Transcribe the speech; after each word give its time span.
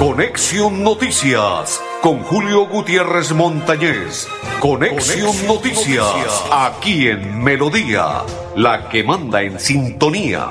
Conexión 0.00 0.82
Noticias 0.82 1.78
con 2.00 2.22
Julio 2.22 2.64
Gutiérrez 2.64 3.32
Montañez. 3.32 4.26
Conexión, 4.58 5.46
Noticias, 5.46 6.42
aquí 6.50 7.08
en 7.08 7.44
Melodía, 7.44 8.22
la 8.56 8.88
que 8.88 9.04
manda 9.04 9.42
en 9.42 9.60
sintonía. 9.60 10.48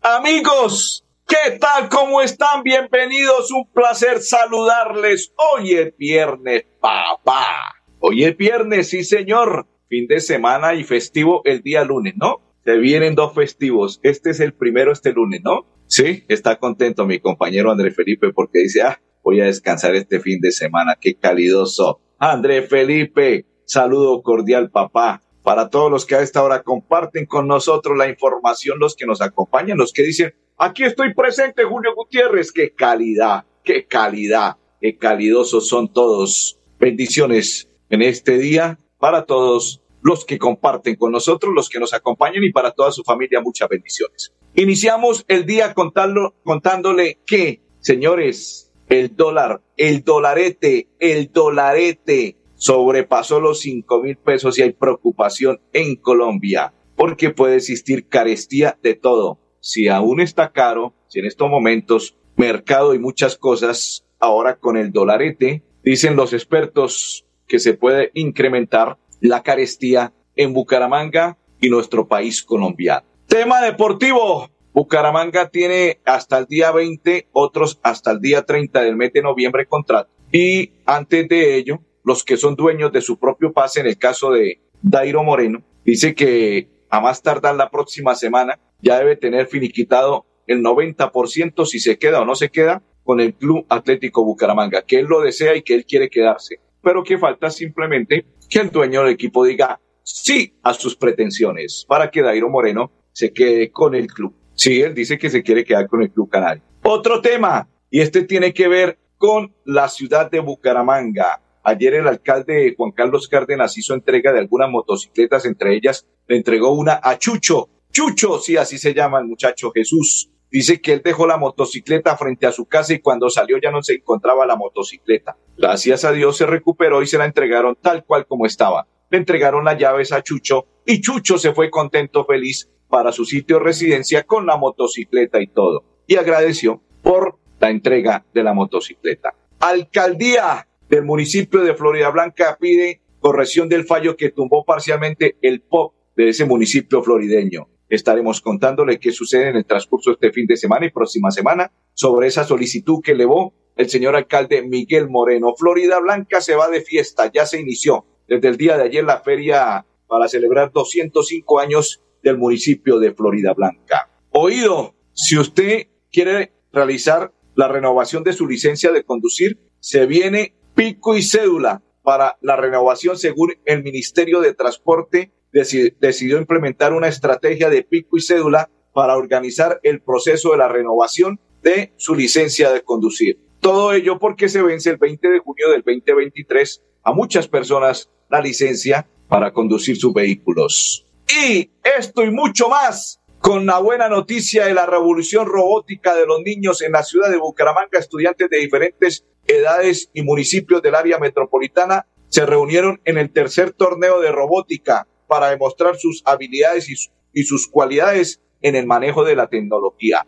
Amigos, 0.00 1.04
¿qué 1.26 1.58
tal? 1.60 1.90
¿Cómo 1.90 2.22
están? 2.22 2.62
Bienvenidos. 2.62 3.50
Un 3.50 3.70
placer 3.70 4.22
saludarles. 4.22 5.34
Hoy 5.36 5.74
es 5.74 5.94
viernes, 5.98 6.64
papá. 6.80 7.74
Hoy 8.00 8.24
es 8.24 8.34
viernes, 8.38 8.88
sí, 8.88 9.04
señor. 9.04 9.66
Fin 9.94 10.08
de 10.08 10.18
semana 10.18 10.74
y 10.74 10.82
festivo 10.82 11.40
el 11.44 11.62
día 11.62 11.84
lunes, 11.84 12.14
¿no? 12.16 12.40
Se 12.64 12.78
vienen 12.78 13.14
dos 13.14 13.32
festivos. 13.32 14.00
Este 14.02 14.30
es 14.30 14.40
el 14.40 14.52
primero 14.52 14.90
este 14.90 15.12
lunes, 15.12 15.40
¿no? 15.44 15.68
Sí, 15.86 16.24
está 16.26 16.56
contento 16.56 17.06
mi 17.06 17.20
compañero 17.20 17.70
André 17.70 17.92
Felipe 17.92 18.32
porque 18.32 18.58
dice, 18.58 18.82
ah, 18.82 19.00
voy 19.22 19.40
a 19.40 19.44
descansar 19.44 19.94
este 19.94 20.18
fin 20.18 20.40
de 20.40 20.50
semana. 20.50 20.96
Qué 21.00 21.14
calidoso. 21.14 22.00
André 22.18 22.62
Felipe, 22.62 23.46
saludo 23.66 24.20
cordial, 24.22 24.68
papá. 24.68 25.22
Para 25.44 25.70
todos 25.70 25.92
los 25.92 26.04
que 26.04 26.16
a 26.16 26.22
esta 26.22 26.42
hora 26.42 26.64
comparten 26.64 27.26
con 27.26 27.46
nosotros 27.46 27.96
la 27.96 28.08
información, 28.08 28.80
los 28.80 28.96
que 28.96 29.06
nos 29.06 29.22
acompañan, 29.22 29.78
los 29.78 29.92
que 29.92 30.02
dicen, 30.02 30.34
aquí 30.58 30.82
estoy 30.82 31.14
presente, 31.14 31.62
Julio 31.62 31.94
Gutiérrez. 31.94 32.50
Qué 32.50 32.74
calidad, 32.74 33.44
qué 33.62 33.86
calidad, 33.86 34.56
qué 34.80 34.98
calidosos 34.98 35.68
son 35.68 35.92
todos. 35.92 36.58
Bendiciones 36.80 37.68
en 37.90 38.02
este 38.02 38.38
día 38.38 38.76
para 38.98 39.24
todos 39.24 39.83
los 40.04 40.26
que 40.26 40.38
comparten 40.38 40.96
con 40.96 41.12
nosotros, 41.12 41.52
los 41.54 41.70
que 41.70 41.80
nos 41.80 41.94
acompañan 41.94 42.44
y 42.44 42.52
para 42.52 42.72
toda 42.72 42.92
su 42.92 43.02
familia 43.02 43.40
muchas 43.40 43.70
bendiciones. 43.70 44.34
Iniciamos 44.54 45.24
el 45.28 45.46
día 45.46 45.72
contando, 45.72 46.34
contándole 46.44 47.20
que, 47.26 47.62
señores, 47.80 48.70
el 48.90 49.16
dólar, 49.16 49.62
el 49.78 50.04
dolarete, 50.04 50.88
el 51.00 51.32
dolarete 51.32 52.36
sobrepasó 52.54 53.40
los 53.40 53.60
cinco 53.60 54.02
mil 54.02 54.16
pesos 54.18 54.58
y 54.58 54.62
hay 54.62 54.72
preocupación 54.72 55.60
en 55.72 55.96
Colombia 55.96 56.74
porque 56.96 57.30
puede 57.30 57.56
existir 57.56 58.06
carestía 58.06 58.78
de 58.82 58.94
todo. 58.94 59.38
Si 59.60 59.88
aún 59.88 60.20
está 60.20 60.52
caro, 60.52 60.92
si 61.08 61.20
en 61.20 61.24
estos 61.24 61.48
momentos 61.48 62.14
mercado 62.36 62.94
y 62.94 62.98
muchas 62.98 63.38
cosas, 63.38 64.04
ahora 64.20 64.56
con 64.56 64.76
el 64.76 64.92
dolarete, 64.92 65.62
dicen 65.82 66.14
los 66.14 66.34
expertos 66.34 67.24
que 67.46 67.58
se 67.58 67.74
puede 67.74 68.10
incrementar 68.14 68.98
la 69.28 69.42
carestía 69.42 70.12
en 70.36 70.52
Bucaramanga 70.52 71.38
y 71.60 71.70
nuestro 71.70 72.06
país 72.06 72.42
colombiano. 72.42 73.06
Tema 73.26 73.62
deportivo. 73.62 74.50
Bucaramanga 74.74 75.48
tiene 75.48 76.00
hasta 76.04 76.36
el 76.36 76.46
día 76.46 76.72
20, 76.72 77.28
otros 77.32 77.78
hasta 77.82 78.10
el 78.10 78.20
día 78.20 78.42
30 78.42 78.82
del 78.82 78.96
mes 78.96 79.12
de 79.14 79.22
noviembre 79.22 79.66
contrato. 79.66 80.10
Y 80.30 80.72
antes 80.84 81.26
de 81.28 81.56
ello, 81.56 81.80
los 82.02 82.22
que 82.22 82.36
son 82.36 82.54
dueños 82.54 82.92
de 82.92 83.00
su 83.00 83.18
propio 83.18 83.52
pase, 83.52 83.80
en 83.80 83.86
el 83.86 83.96
caso 83.96 84.30
de 84.30 84.60
Dairo 84.82 85.22
Moreno, 85.22 85.62
dice 85.86 86.14
que 86.14 86.68
a 86.90 87.00
más 87.00 87.22
tardar 87.22 87.54
la 87.54 87.70
próxima 87.70 88.14
semana 88.14 88.58
ya 88.82 88.98
debe 88.98 89.16
tener 89.16 89.46
finiquitado 89.46 90.26
el 90.46 90.62
90% 90.62 91.64
si 91.64 91.78
se 91.78 91.98
queda 91.98 92.20
o 92.20 92.26
no 92.26 92.34
se 92.34 92.50
queda 92.50 92.82
con 93.04 93.20
el 93.20 93.34
Club 93.34 93.64
Atlético 93.70 94.24
Bucaramanga, 94.24 94.82
que 94.82 94.98
él 94.98 95.06
lo 95.06 95.22
desea 95.22 95.56
y 95.56 95.62
que 95.62 95.74
él 95.74 95.86
quiere 95.86 96.10
quedarse, 96.10 96.58
pero 96.84 97.02
que 97.02 97.18
falta 97.18 97.50
simplemente 97.50 98.26
que 98.48 98.60
el 98.60 98.70
dueño 98.70 99.02
del 99.02 99.14
equipo 99.14 99.44
diga 99.44 99.80
sí 100.02 100.54
a 100.62 100.74
sus 100.74 100.94
pretensiones 100.94 101.84
para 101.88 102.10
que 102.10 102.22
Dairo 102.22 102.50
Moreno 102.50 102.92
se 103.12 103.32
quede 103.32 103.70
con 103.70 103.94
el 103.94 104.06
club. 104.06 104.34
Sí, 104.54 104.82
él 104.82 104.94
dice 104.94 105.18
que 105.18 105.30
se 105.30 105.42
quiere 105.42 105.64
quedar 105.64 105.88
con 105.88 106.02
el 106.02 106.10
club 106.10 106.28
canal. 106.28 106.62
Otro 106.82 107.20
tema, 107.20 107.68
y 107.90 108.00
este 108.00 108.22
tiene 108.22 108.52
que 108.52 108.68
ver 108.68 108.98
con 109.16 109.54
la 109.64 109.88
ciudad 109.88 110.30
de 110.30 110.40
Bucaramanga. 110.40 111.40
Ayer 111.62 111.94
el 111.94 112.06
alcalde 112.06 112.74
Juan 112.76 112.92
Carlos 112.92 113.26
Cárdenas 113.26 113.78
hizo 113.78 113.94
entrega 113.94 114.32
de 114.32 114.40
algunas 114.40 114.70
motocicletas, 114.70 115.46
entre 115.46 115.74
ellas 115.74 116.06
le 116.28 116.36
entregó 116.36 116.72
una 116.72 117.00
a 117.02 117.18
Chucho. 117.18 117.70
Chucho, 117.90 118.38
sí, 118.38 118.56
así 118.56 118.76
se 118.76 118.92
llama 118.92 119.20
el 119.20 119.26
muchacho 119.26 119.70
Jesús. 119.72 120.30
Dice 120.54 120.80
que 120.80 120.92
él 120.92 121.02
dejó 121.04 121.26
la 121.26 121.36
motocicleta 121.36 122.16
frente 122.16 122.46
a 122.46 122.52
su 122.52 122.66
casa 122.66 122.94
y 122.94 123.00
cuando 123.00 123.28
salió 123.28 123.58
ya 123.60 123.72
no 123.72 123.82
se 123.82 123.94
encontraba 123.94 124.46
la 124.46 124.54
motocicleta. 124.54 125.36
Gracias 125.58 126.04
a 126.04 126.12
Dios 126.12 126.36
se 126.36 126.46
recuperó 126.46 127.02
y 127.02 127.08
se 127.08 127.18
la 127.18 127.24
entregaron 127.24 127.76
tal 127.82 128.04
cual 128.04 128.24
como 128.24 128.46
estaba. 128.46 128.86
Le 129.10 129.18
entregaron 129.18 129.64
las 129.64 129.76
llaves 129.76 130.12
a 130.12 130.22
Chucho 130.22 130.66
y 130.86 131.00
Chucho 131.00 131.38
se 131.38 131.52
fue 131.54 131.70
contento, 131.70 132.24
feliz 132.24 132.70
para 132.88 133.10
su 133.10 133.24
sitio 133.24 133.58
de 133.58 133.64
residencia 133.64 134.22
con 134.22 134.46
la 134.46 134.56
motocicleta 134.56 135.42
y 135.42 135.48
todo. 135.48 135.82
Y 136.06 136.14
agradeció 136.14 136.80
por 137.02 137.36
la 137.58 137.70
entrega 137.70 138.24
de 138.32 138.44
la 138.44 138.54
motocicleta. 138.54 139.34
Alcaldía 139.58 140.68
del 140.88 141.02
municipio 141.02 141.62
de 141.62 141.74
Florida 141.74 142.10
Blanca 142.10 142.56
pide 142.60 143.00
corrección 143.18 143.68
del 143.68 143.86
fallo 143.86 144.16
que 144.16 144.30
tumbó 144.30 144.64
parcialmente 144.64 145.36
el 145.42 145.62
POP 145.62 145.94
de 146.14 146.28
ese 146.28 146.44
municipio 146.44 147.02
florideño 147.02 147.66
estaremos 147.88 148.40
contándole 148.40 148.98
qué 148.98 149.12
sucede 149.12 149.50
en 149.50 149.56
el 149.56 149.64
transcurso 149.64 150.10
de 150.10 150.14
este 150.14 150.32
fin 150.32 150.46
de 150.46 150.56
semana 150.56 150.86
y 150.86 150.90
próxima 150.90 151.30
semana 151.30 151.72
sobre 151.92 152.28
esa 152.28 152.44
solicitud 152.44 153.00
que 153.02 153.12
elevó 153.12 153.54
el 153.76 153.88
señor 153.88 154.16
alcalde 154.16 154.62
Miguel 154.62 155.08
Moreno. 155.08 155.54
Florida 155.56 155.98
Blanca 156.00 156.40
se 156.40 156.54
va 156.54 156.68
de 156.68 156.80
fiesta, 156.80 157.30
ya 157.32 157.46
se 157.46 157.60
inició 157.60 158.06
desde 158.28 158.48
el 158.48 158.56
día 158.56 158.76
de 158.76 158.84
ayer 158.84 159.04
la 159.04 159.20
feria 159.20 159.84
para 160.06 160.28
celebrar 160.28 160.72
205 160.72 161.58
años 161.58 162.00
del 162.22 162.38
municipio 162.38 162.98
de 162.98 163.12
Florida 163.12 163.52
Blanca. 163.52 164.10
Oído, 164.30 164.94
si 165.12 165.38
usted 165.38 165.88
quiere 166.10 166.52
realizar 166.72 167.32
la 167.54 167.68
renovación 167.68 168.24
de 168.24 168.32
su 168.32 168.48
licencia 168.48 168.92
de 168.92 169.04
conducir, 169.04 169.58
se 169.80 170.06
viene 170.06 170.54
pico 170.74 171.16
y 171.16 171.22
cédula 171.22 171.82
para 172.02 172.36
la 172.40 172.56
renovación 172.56 173.16
según 173.16 173.54
el 173.64 173.82
Ministerio 173.82 174.40
de 174.40 174.54
Transporte 174.54 175.32
decidió 175.54 176.38
implementar 176.38 176.92
una 176.92 177.08
estrategia 177.08 177.70
de 177.70 177.82
pico 177.82 178.16
y 178.16 178.20
cédula 178.20 178.70
para 178.92 179.16
organizar 179.16 179.80
el 179.82 180.00
proceso 180.00 180.52
de 180.52 180.58
la 180.58 180.68
renovación 180.68 181.40
de 181.62 181.92
su 181.96 182.14
licencia 182.14 182.70
de 182.72 182.82
conducir. 182.82 183.38
Todo 183.60 183.92
ello 183.92 184.18
porque 184.18 184.48
se 184.48 184.62
vence 184.62 184.90
el 184.90 184.98
20 184.98 185.28
de 185.28 185.38
junio 185.38 185.70
del 185.70 185.82
2023 185.82 186.82
a 187.02 187.12
muchas 187.12 187.48
personas 187.48 188.10
la 188.28 188.40
licencia 188.40 189.06
para 189.28 189.52
conducir 189.52 189.96
sus 189.96 190.12
vehículos. 190.12 191.06
Y 191.48 191.70
esto 191.82 192.22
y 192.22 192.30
mucho 192.30 192.68
más 192.68 193.20
con 193.38 193.66
la 193.66 193.78
buena 193.78 194.08
noticia 194.08 194.66
de 194.66 194.74
la 194.74 194.86
revolución 194.86 195.46
robótica 195.46 196.14
de 196.14 196.26
los 196.26 196.40
niños 196.40 196.82
en 196.82 196.92
la 196.92 197.02
ciudad 197.02 197.30
de 197.30 197.36
Bucaramanga, 197.36 197.98
estudiantes 197.98 198.48
de 198.48 198.58
diferentes 198.58 199.24
edades 199.46 200.10
y 200.14 200.22
municipios 200.22 200.80
del 200.82 200.94
área 200.94 201.18
metropolitana 201.18 202.06
se 202.28 202.46
reunieron 202.46 203.00
en 203.04 203.18
el 203.18 203.30
tercer 203.30 203.72
torneo 203.72 204.20
de 204.20 204.32
robótica 204.32 205.06
para 205.26 205.50
demostrar 205.50 205.96
sus 205.96 206.22
habilidades 206.24 206.88
y, 206.88 207.42
sus 207.44 207.68
cualidades 207.68 208.40
en 208.62 208.76
el 208.76 208.86
manejo 208.86 209.24
de 209.24 209.36
la 209.36 209.48
tecnología. 209.48 210.26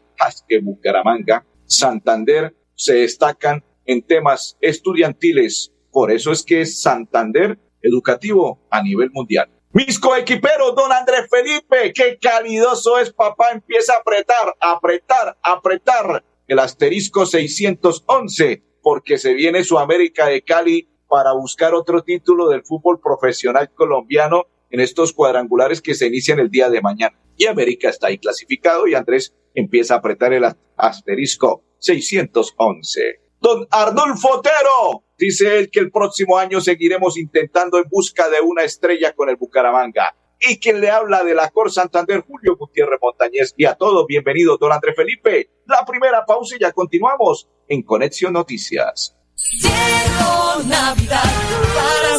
que 0.49 0.59
Bucaramanga, 0.61 1.45
Santander 1.67 2.55
se 2.75 2.95
destacan 2.95 3.65
en 3.85 4.03
temas 4.03 4.56
estudiantiles. 4.61 5.73
Por 5.91 6.11
eso 6.11 6.33
es 6.33 6.43
que 6.43 6.62
es 6.62 6.81
Santander 6.81 7.59
educativo 7.83 8.61
a 8.71 8.83
nivel 8.83 9.11
mundial. 9.12 9.49
Mis 9.73 9.99
coequiperos, 9.99 10.75
don 10.75 10.91
Andrés 10.91 11.29
Felipe, 11.31 11.93
qué 11.93 12.19
calidoso 12.19 12.99
es 12.99 13.12
papá, 13.12 13.51
empieza 13.53 13.95
a 13.95 13.99
apretar, 13.99 14.56
apretar, 14.59 15.37
apretar 15.43 16.25
el 16.49 16.59
asterisco 16.59 17.27
611, 17.27 18.62
porque 18.83 19.19
se 19.19 19.35
viene 19.35 19.65
su 19.65 19.79
América 19.79 20.29
de 20.29 20.43
Cali 20.43 20.89
para 21.09 21.33
buscar 21.33 21.75
otro 21.75 22.03
título 22.03 22.49
del 22.49 22.65
fútbol 22.65 23.00
profesional 23.00 23.70
colombiano 23.75 24.47
en 24.71 24.81
estos 24.81 25.13
cuadrangulares 25.13 25.81
que 25.81 25.95
se 25.95 26.07
inician 26.07 26.39
el 26.39 26.51
día 26.51 26.71
de 26.71 26.81
mañana. 26.81 27.19
Y 27.37 27.47
América 27.47 27.91
está 27.91 28.09
ahí 28.09 28.19
clasificado 28.19 28.87
y 28.87 28.95
Andrés 28.95 29.35
empieza 29.55 29.95
a 29.95 29.99
apretar 29.99 30.33
el 30.33 30.45
asterisco 30.77 31.65
611. 31.79 33.21
Don 33.41 33.67
Arnulfo 33.71 34.39
Otero, 34.39 35.05
dice 35.19 35.59
él 35.59 35.71
que 35.71 35.81
el 35.81 35.91
próximo 35.91 36.39
año 36.39 36.61
seguiremos 36.61 37.19
intentando 37.19 37.79
en 37.79 37.85
busca 37.91 38.29
de 38.29 38.41
una 38.41 38.63
estrella 38.63 39.13
con 39.13 39.29
el 39.29 39.37
Bucaramanga. 39.37 40.17
Y 40.41 40.59
quien 40.59 40.81
le 40.81 40.91
habla 40.91 41.25
de 41.25 41.35
la 41.35 41.51
Cor 41.51 41.73
Santander, 41.73 42.21
Julio 42.21 42.57
Gutiérrez 42.57 42.99
Montañez. 43.01 43.55
Y 43.57 43.65
a 43.65 43.75
todos, 43.75 44.07
bienvenido, 44.07 44.59
don 44.59 44.73
Andrés 44.73 44.95
Felipe. 44.97 45.51
La 45.67 45.85
primera 45.87 46.25
pausa 46.27 46.57
y 46.57 46.61
ya 46.61 46.73
continuamos 46.73 47.49
en 47.69 47.83
Conexión 47.83 48.35
Noticias. 48.35 49.17
Navidad 50.65 51.23
para 51.75 52.19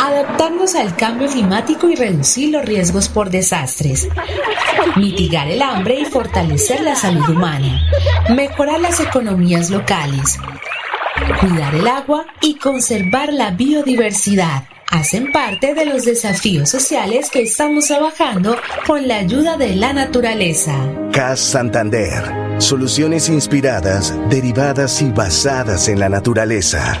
Adaptarnos 0.00 0.74
al 0.76 0.94
cambio 0.96 1.28
climático 1.28 1.88
y 1.88 1.96
reducir 1.96 2.50
los 2.50 2.64
riesgos 2.64 3.08
por 3.08 3.30
desastres. 3.30 4.08
Mitigar 4.96 5.48
el 5.48 5.60
hambre 5.60 6.00
y 6.00 6.04
fortalecer 6.04 6.82
la 6.82 6.94
salud 6.94 7.28
humana. 7.28 7.82
Mejorar 8.30 8.80
las 8.80 9.00
economías 9.00 9.70
locales. 9.70 10.38
Cuidar 11.40 11.74
el 11.74 11.88
agua 11.88 12.26
y 12.40 12.54
conservar 12.54 13.32
la 13.32 13.50
biodiversidad 13.50 14.64
hacen 14.90 15.32
parte 15.32 15.74
de 15.74 15.84
los 15.84 16.04
desafíos 16.04 16.70
sociales 16.70 17.28
que 17.30 17.42
estamos 17.42 17.86
trabajando 17.86 18.56
con 18.86 19.06
la 19.06 19.16
ayuda 19.16 19.56
de 19.56 19.76
la 19.76 19.92
naturaleza. 19.92 20.74
CAS 21.12 21.40
Santander. 21.40 22.22
Soluciones 22.58 23.28
inspiradas, 23.28 24.14
derivadas 24.30 25.02
y 25.02 25.10
basadas 25.10 25.88
en 25.88 26.00
la 26.00 26.08
naturaleza. 26.08 27.00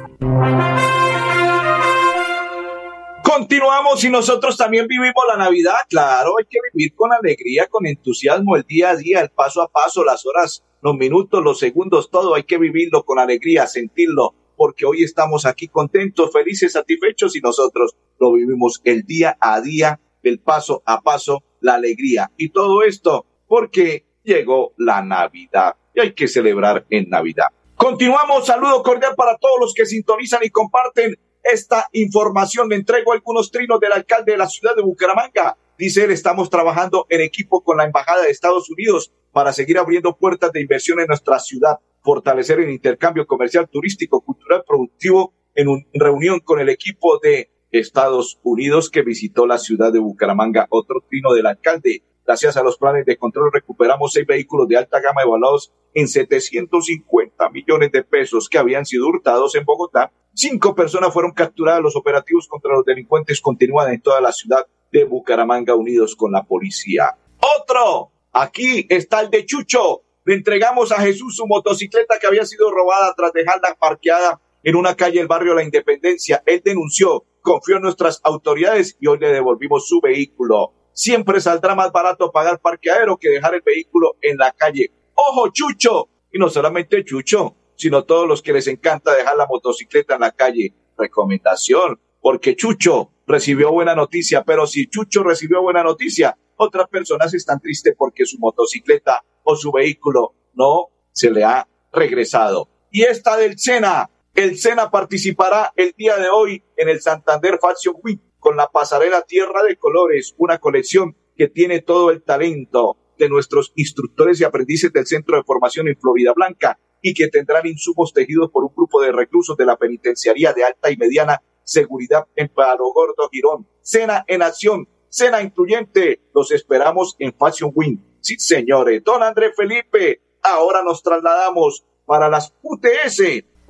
Continuamos 3.71 4.03
y 4.03 4.09
nosotros 4.09 4.57
también 4.57 4.85
vivimos 4.85 5.23
la 5.29 5.37
Navidad. 5.37 5.75
Claro, 5.87 6.33
hay 6.37 6.43
que 6.43 6.59
vivir 6.73 6.93
con 6.93 7.13
alegría, 7.13 7.67
con 7.67 7.87
entusiasmo 7.87 8.57
el 8.57 8.63
día 8.63 8.89
a 8.89 8.97
día, 8.97 9.21
el 9.21 9.29
paso 9.29 9.61
a 9.61 9.69
paso, 9.69 10.03
las 10.03 10.25
horas, 10.25 10.65
los 10.81 10.97
minutos, 10.97 11.41
los 11.41 11.57
segundos, 11.57 12.11
todo 12.11 12.35
hay 12.35 12.43
que 12.43 12.57
vivirlo 12.57 13.05
con 13.05 13.17
alegría, 13.17 13.67
sentirlo, 13.67 14.35
porque 14.57 14.85
hoy 14.85 15.03
estamos 15.03 15.45
aquí 15.45 15.69
contentos, 15.69 16.33
felices, 16.33 16.73
satisfechos 16.73 17.33
y 17.37 17.39
nosotros 17.39 17.95
lo 18.19 18.33
vivimos 18.33 18.81
el 18.83 19.03
día 19.03 19.37
a 19.39 19.61
día, 19.61 20.01
el 20.21 20.39
paso 20.39 20.83
a 20.85 20.99
paso, 20.99 21.41
la 21.61 21.75
alegría. 21.75 22.29
Y 22.35 22.49
todo 22.49 22.83
esto 22.83 23.25
porque 23.47 24.03
llegó 24.25 24.73
la 24.75 25.01
Navidad 25.01 25.77
y 25.95 26.01
hay 26.01 26.13
que 26.13 26.27
celebrar 26.27 26.85
en 26.89 27.09
Navidad. 27.09 27.47
Continuamos, 27.75 28.45
saludo 28.45 28.83
cordial 28.83 29.13
para 29.15 29.37
todos 29.37 29.55
los 29.61 29.73
que 29.73 29.85
sintonizan 29.85 30.41
y 30.43 30.49
comparten 30.49 31.15
esta 31.43 31.87
información. 31.93 32.69
Le 32.69 32.75
entrego 32.75 33.13
algunos 33.13 33.51
trinos 33.51 33.79
del 33.79 33.93
alcalde 33.93 34.33
de 34.33 34.37
la 34.37 34.47
ciudad 34.47 34.75
de 34.75 34.81
Bucaramanga. 34.81 35.57
Dice 35.77 36.03
él, 36.03 36.11
estamos 36.11 36.49
trabajando 36.49 37.07
en 37.09 37.21
equipo 37.21 37.63
con 37.63 37.77
la 37.77 37.85
Embajada 37.85 38.23
de 38.23 38.29
Estados 38.29 38.69
Unidos 38.69 39.11
para 39.31 39.53
seguir 39.53 39.77
abriendo 39.77 40.15
puertas 40.15 40.51
de 40.51 40.61
inversión 40.61 40.99
en 40.99 41.07
nuestra 41.07 41.39
ciudad, 41.39 41.79
fortalecer 42.01 42.59
el 42.59 42.69
intercambio 42.69 43.25
comercial, 43.25 43.67
turístico, 43.69 44.21
cultural, 44.21 44.63
productivo, 44.67 45.33
en 45.55 45.67
una 45.67 45.83
reunión 45.93 46.39
con 46.39 46.59
el 46.59 46.69
equipo 46.69 47.19
de 47.19 47.49
Estados 47.71 48.39
Unidos 48.43 48.89
que 48.89 49.01
visitó 49.01 49.47
la 49.47 49.57
ciudad 49.57 49.91
de 49.91 49.99
Bucaramanga. 49.99 50.67
Otro 50.69 51.01
trino 51.09 51.33
del 51.33 51.47
alcalde. 51.47 52.03
Gracias 52.31 52.55
a 52.55 52.63
los 52.63 52.77
planes 52.77 53.05
de 53.05 53.17
control 53.17 53.51
recuperamos 53.51 54.13
seis 54.13 54.25
vehículos 54.25 54.65
de 54.65 54.77
alta 54.77 55.01
gama 55.01 55.21
evaluados 55.21 55.73
en 55.93 56.07
750 56.07 57.49
millones 57.49 57.91
de 57.91 58.05
pesos 58.05 58.47
que 58.47 58.57
habían 58.57 58.85
sido 58.85 59.05
hurtados 59.07 59.53
en 59.55 59.65
Bogotá. 59.65 60.13
Cinco 60.33 60.73
personas 60.73 61.11
fueron 61.11 61.33
capturadas. 61.33 61.81
Los 61.81 61.97
operativos 61.97 62.47
contra 62.47 62.73
los 62.73 62.85
delincuentes 62.85 63.41
continúan 63.41 63.91
en 63.91 64.01
toda 64.01 64.21
la 64.21 64.31
ciudad 64.31 64.65
de 64.93 65.03
Bucaramanga 65.03 65.75
unidos 65.75 66.15
con 66.15 66.31
la 66.31 66.43
policía. 66.43 67.17
Otro. 67.59 68.13
Aquí 68.31 68.87
está 68.87 69.19
el 69.19 69.29
de 69.29 69.45
Chucho. 69.45 70.03
Le 70.23 70.35
entregamos 70.35 70.93
a 70.93 71.01
Jesús 71.01 71.35
su 71.35 71.45
motocicleta 71.47 72.17
que 72.17 72.27
había 72.27 72.45
sido 72.45 72.71
robada 72.71 73.13
tras 73.17 73.33
dejarla 73.33 73.75
parqueada 73.77 74.39
en 74.63 74.77
una 74.77 74.95
calle 74.95 75.17
del 75.17 75.27
barrio 75.27 75.53
La 75.53 75.63
Independencia. 75.63 76.41
Él 76.45 76.61
denunció, 76.63 77.25
confió 77.41 77.75
en 77.75 77.81
nuestras 77.81 78.21
autoridades 78.23 78.95
y 79.01 79.07
hoy 79.07 79.19
le 79.19 79.33
devolvimos 79.33 79.85
su 79.85 79.99
vehículo. 79.99 80.75
Siempre 80.93 81.39
saldrá 81.39 81.75
más 81.75 81.91
barato 81.91 82.31
pagar 82.31 82.59
parqueadero 82.59 83.17
que 83.17 83.29
dejar 83.29 83.55
el 83.55 83.61
vehículo 83.61 84.15
en 84.21 84.37
la 84.37 84.51
calle. 84.51 84.91
¡Ojo, 85.15 85.49
Chucho! 85.51 86.09
Y 86.31 86.39
no 86.39 86.49
solamente 86.49 87.03
Chucho, 87.03 87.55
sino 87.75 88.03
todos 88.03 88.27
los 88.27 88.41
que 88.41 88.53
les 88.53 88.67
encanta 88.67 89.15
dejar 89.15 89.35
la 89.35 89.47
motocicleta 89.47 90.15
en 90.15 90.21
la 90.21 90.31
calle. 90.31 90.73
Recomendación, 90.97 91.99
porque 92.21 92.55
Chucho 92.55 93.11
recibió 93.25 93.71
buena 93.71 93.95
noticia, 93.95 94.43
pero 94.43 94.67
si 94.67 94.87
Chucho 94.87 95.23
recibió 95.23 95.61
buena 95.61 95.83
noticia, 95.83 96.37
otras 96.57 96.87
personas 96.89 97.33
están 97.33 97.59
tristes 97.59 97.95
porque 97.97 98.25
su 98.25 98.37
motocicleta 98.37 99.23
o 99.43 99.55
su 99.55 99.71
vehículo 99.71 100.35
no 100.53 100.89
se 101.11 101.31
le 101.31 101.43
ha 101.43 101.67
regresado. 101.91 102.69
Y 102.91 103.03
esta 103.03 103.37
del 103.37 103.57
Sena, 103.57 104.09
el 104.35 104.57
Sena 104.57 104.89
participará 104.89 105.73
el 105.75 105.93
día 105.97 106.17
de 106.17 106.29
hoy 106.29 106.63
en 106.77 106.89
el 106.89 107.01
Santander 107.01 107.59
Fashion 107.61 107.95
Week 108.01 108.21
con 108.39 108.55
la 108.55 108.67
pasarela 108.67 109.21
Tierra 109.23 109.61
de 109.63 109.75
Colores, 109.75 110.33
una 110.37 110.59
colección 110.59 111.15
que 111.35 111.47
tiene 111.47 111.81
todo 111.81 112.11
el 112.11 112.23
talento 112.23 112.97
de 113.17 113.29
nuestros 113.29 113.71
instructores 113.75 114.39
y 114.39 114.43
aprendices 114.43 114.91
del 114.91 115.05
Centro 115.05 115.37
de 115.37 115.43
Formación 115.43 115.87
en 115.87 115.97
Florida 115.97 116.33
Blanca 116.33 116.79
y 117.01 117.13
que 117.13 117.27
tendrán 117.27 117.67
insumos 117.67 118.13
tejidos 118.13 118.49
por 118.51 118.63
un 118.63 118.73
grupo 118.75 119.01
de 119.01 119.11
reclusos 119.11 119.57
de 119.57 119.65
la 119.65 119.77
penitenciaría 119.77 120.53
de 120.53 120.63
alta 120.63 120.91
y 120.91 120.97
mediana 120.97 121.41
seguridad 121.63 122.25
en 122.35 122.49
Palo 122.49 122.91
Gordo, 122.93 123.29
Girón. 123.31 123.67
Cena 123.81 124.23
en 124.27 124.41
acción, 124.41 124.87
cena 125.09 125.41
incluyente. 125.41 126.21
Los 126.33 126.51
esperamos 126.51 127.15
en 127.19 127.33
Fashion 127.33 127.71
Week. 127.75 127.99
Sí, 128.21 128.39
señores. 128.39 129.03
Don 129.03 129.21
André 129.23 129.51
Felipe, 129.53 130.21
ahora 130.41 130.83
nos 130.83 131.03
trasladamos 131.03 131.85
para 132.05 132.29
las 132.29 132.53
UTS, 132.61 133.21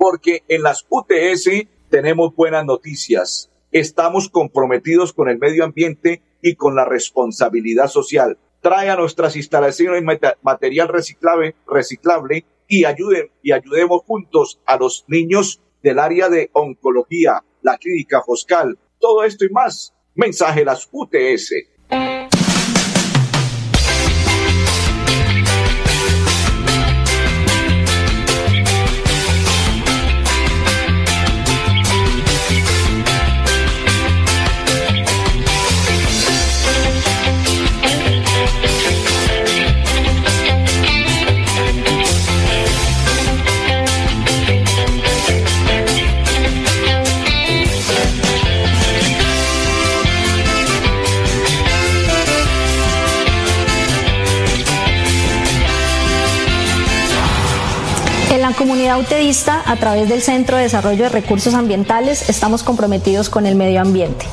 porque 0.02 0.44
en 0.48 0.64
las 0.64 0.88
UTS 0.90 1.68
tenemos 1.92 2.36
buenas 2.36 2.66
noticias. 2.66 3.52
Estamos 3.72 4.30
comprometidos 4.30 5.14
con 5.14 5.30
el 5.30 5.38
medio 5.38 5.64
ambiente 5.64 6.24
y 6.42 6.56
con 6.56 6.76
la 6.76 6.86
responsabilidad 6.86 7.86
social. 7.86 8.40
Trae 8.62 8.90
a 8.90 8.96
nuestras 8.96 9.36
instalaciones 9.36 10.04
material 10.42 10.88
reciclable, 10.88 12.46
y 12.68 12.86
ayuden 12.86 13.30
y 13.44 13.52
ayudemos 13.52 14.02
juntos 14.02 14.60
a 14.66 14.78
los 14.78 15.06
niños 15.08 15.62
del 15.84 16.00
área 16.00 16.30
de 16.30 16.50
oncología, 16.54 17.44
la 17.62 17.78
clínica 17.78 18.24
Foscal, 18.26 18.80
todo 19.00 19.24
esto 19.24 19.46
y 19.46 19.50
más. 19.50 19.94
Mensaje 20.16 20.66
las 20.66 20.90
UTS. 20.92 21.54
En 58.92 58.98
la 58.98 59.04
comunidad 59.04 59.20
utedista, 59.20 59.62
a 59.66 59.78
través 59.78 60.10
del 60.10 60.22
Centro 60.22 60.58
de 60.58 60.64
Desarrollo 60.64 61.04
de 61.04 61.10
Recursos 61.10 61.54
Ambientales, 61.54 62.28
estamos 62.30 62.62
comprometidos 62.62 63.30
con 63.30 63.46
el 63.46 63.56
medio 63.56 63.80
ambiente. 63.80 64.26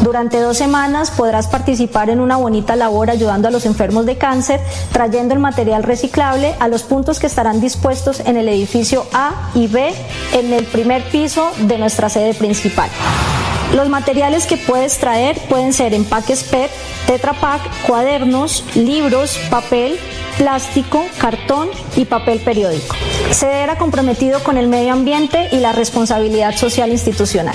Durante 0.00 0.40
dos 0.40 0.56
semanas 0.56 1.10
podrás 1.10 1.48
participar 1.48 2.08
en 2.08 2.20
una 2.20 2.38
bonita 2.38 2.76
labor 2.76 3.10
ayudando 3.10 3.48
a 3.48 3.50
los 3.50 3.66
enfermos 3.66 4.06
de 4.06 4.16
cáncer, 4.16 4.62
trayendo 4.90 5.34
el 5.34 5.40
material 5.40 5.82
reciclable 5.82 6.54
a 6.60 6.68
los 6.68 6.82
puntos 6.82 7.18
que 7.18 7.26
estarán 7.26 7.60
dispuestos 7.60 8.20
en 8.20 8.38
el 8.38 8.48
edificio 8.48 9.04
A 9.12 9.50
y 9.54 9.66
B 9.66 9.92
en 10.32 10.50
el 10.54 10.64
primer 10.64 11.02
piso 11.10 11.50
de 11.58 11.76
nuestra 11.76 12.08
sede 12.08 12.32
principal. 12.32 12.88
Los 13.74 13.90
materiales 13.90 14.46
que 14.46 14.56
puedes 14.56 14.96
traer 14.96 15.38
pueden 15.50 15.74
ser 15.74 15.92
empaques 15.92 16.42
PET, 16.44 16.70
Tetra 17.06 17.34
Pak, 17.34 17.60
cuadernos, 17.86 18.64
libros, 18.74 19.38
papel, 19.50 19.98
plástico, 20.36 21.04
cartón 21.18 21.68
y 21.96 22.04
papel 22.04 22.38
periódico. 22.40 22.94
era 23.42 23.76
comprometido 23.76 24.42
con 24.42 24.56
el 24.56 24.68
medio 24.68 24.92
ambiente 24.92 25.48
y 25.52 25.56
la 25.58 25.72
responsabilidad 25.72 26.56
social 26.56 26.90
institucional. 26.90 27.54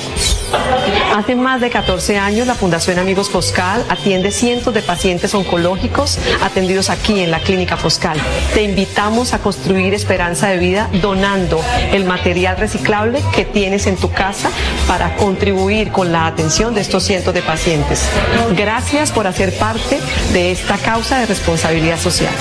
Hace 1.15 1.35
más 1.35 1.61
de 1.61 1.69
14 1.69 2.17
años 2.17 2.47
la 2.47 2.55
Fundación 2.55 2.99
Amigos 2.99 3.29
Foscal 3.29 3.83
atiende 3.89 4.31
cientos 4.31 4.73
de 4.73 4.81
pacientes 4.81 5.33
oncológicos 5.33 6.17
atendidos 6.41 6.89
aquí 6.89 7.19
en 7.19 7.31
la 7.31 7.39
Clínica 7.39 7.77
Foscal. 7.77 8.17
Te 8.53 8.63
invitamos 8.63 9.33
a 9.33 9.39
construir 9.39 9.93
esperanza 9.93 10.49
de 10.49 10.57
vida 10.57 10.89
donando 11.01 11.61
el 11.91 12.05
material 12.05 12.57
reciclable 12.57 13.21
que 13.33 13.45
tienes 13.45 13.87
en 13.87 13.97
tu 13.97 14.09
casa 14.11 14.49
para 14.87 15.15
contribuir 15.15 15.91
con 15.91 16.11
la 16.11 16.27
atención 16.27 16.73
de 16.73 16.81
estos 16.81 17.03
cientos 17.03 17.33
de 17.33 17.41
pacientes. 17.41 18.09
Gracias 18.55 19.11
por 19.11 19.27
hacer 19.27 19.57
parte 19.57 19.99
de 20.33 20.51
esta 20.51 20.77
causa 20.77 21.19
de 21.19 21.25
responsabilidad 21.27 21.99
social. 21.99 22.33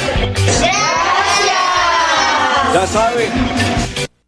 Ya 2.72 2.86
saben, 2.86 3.30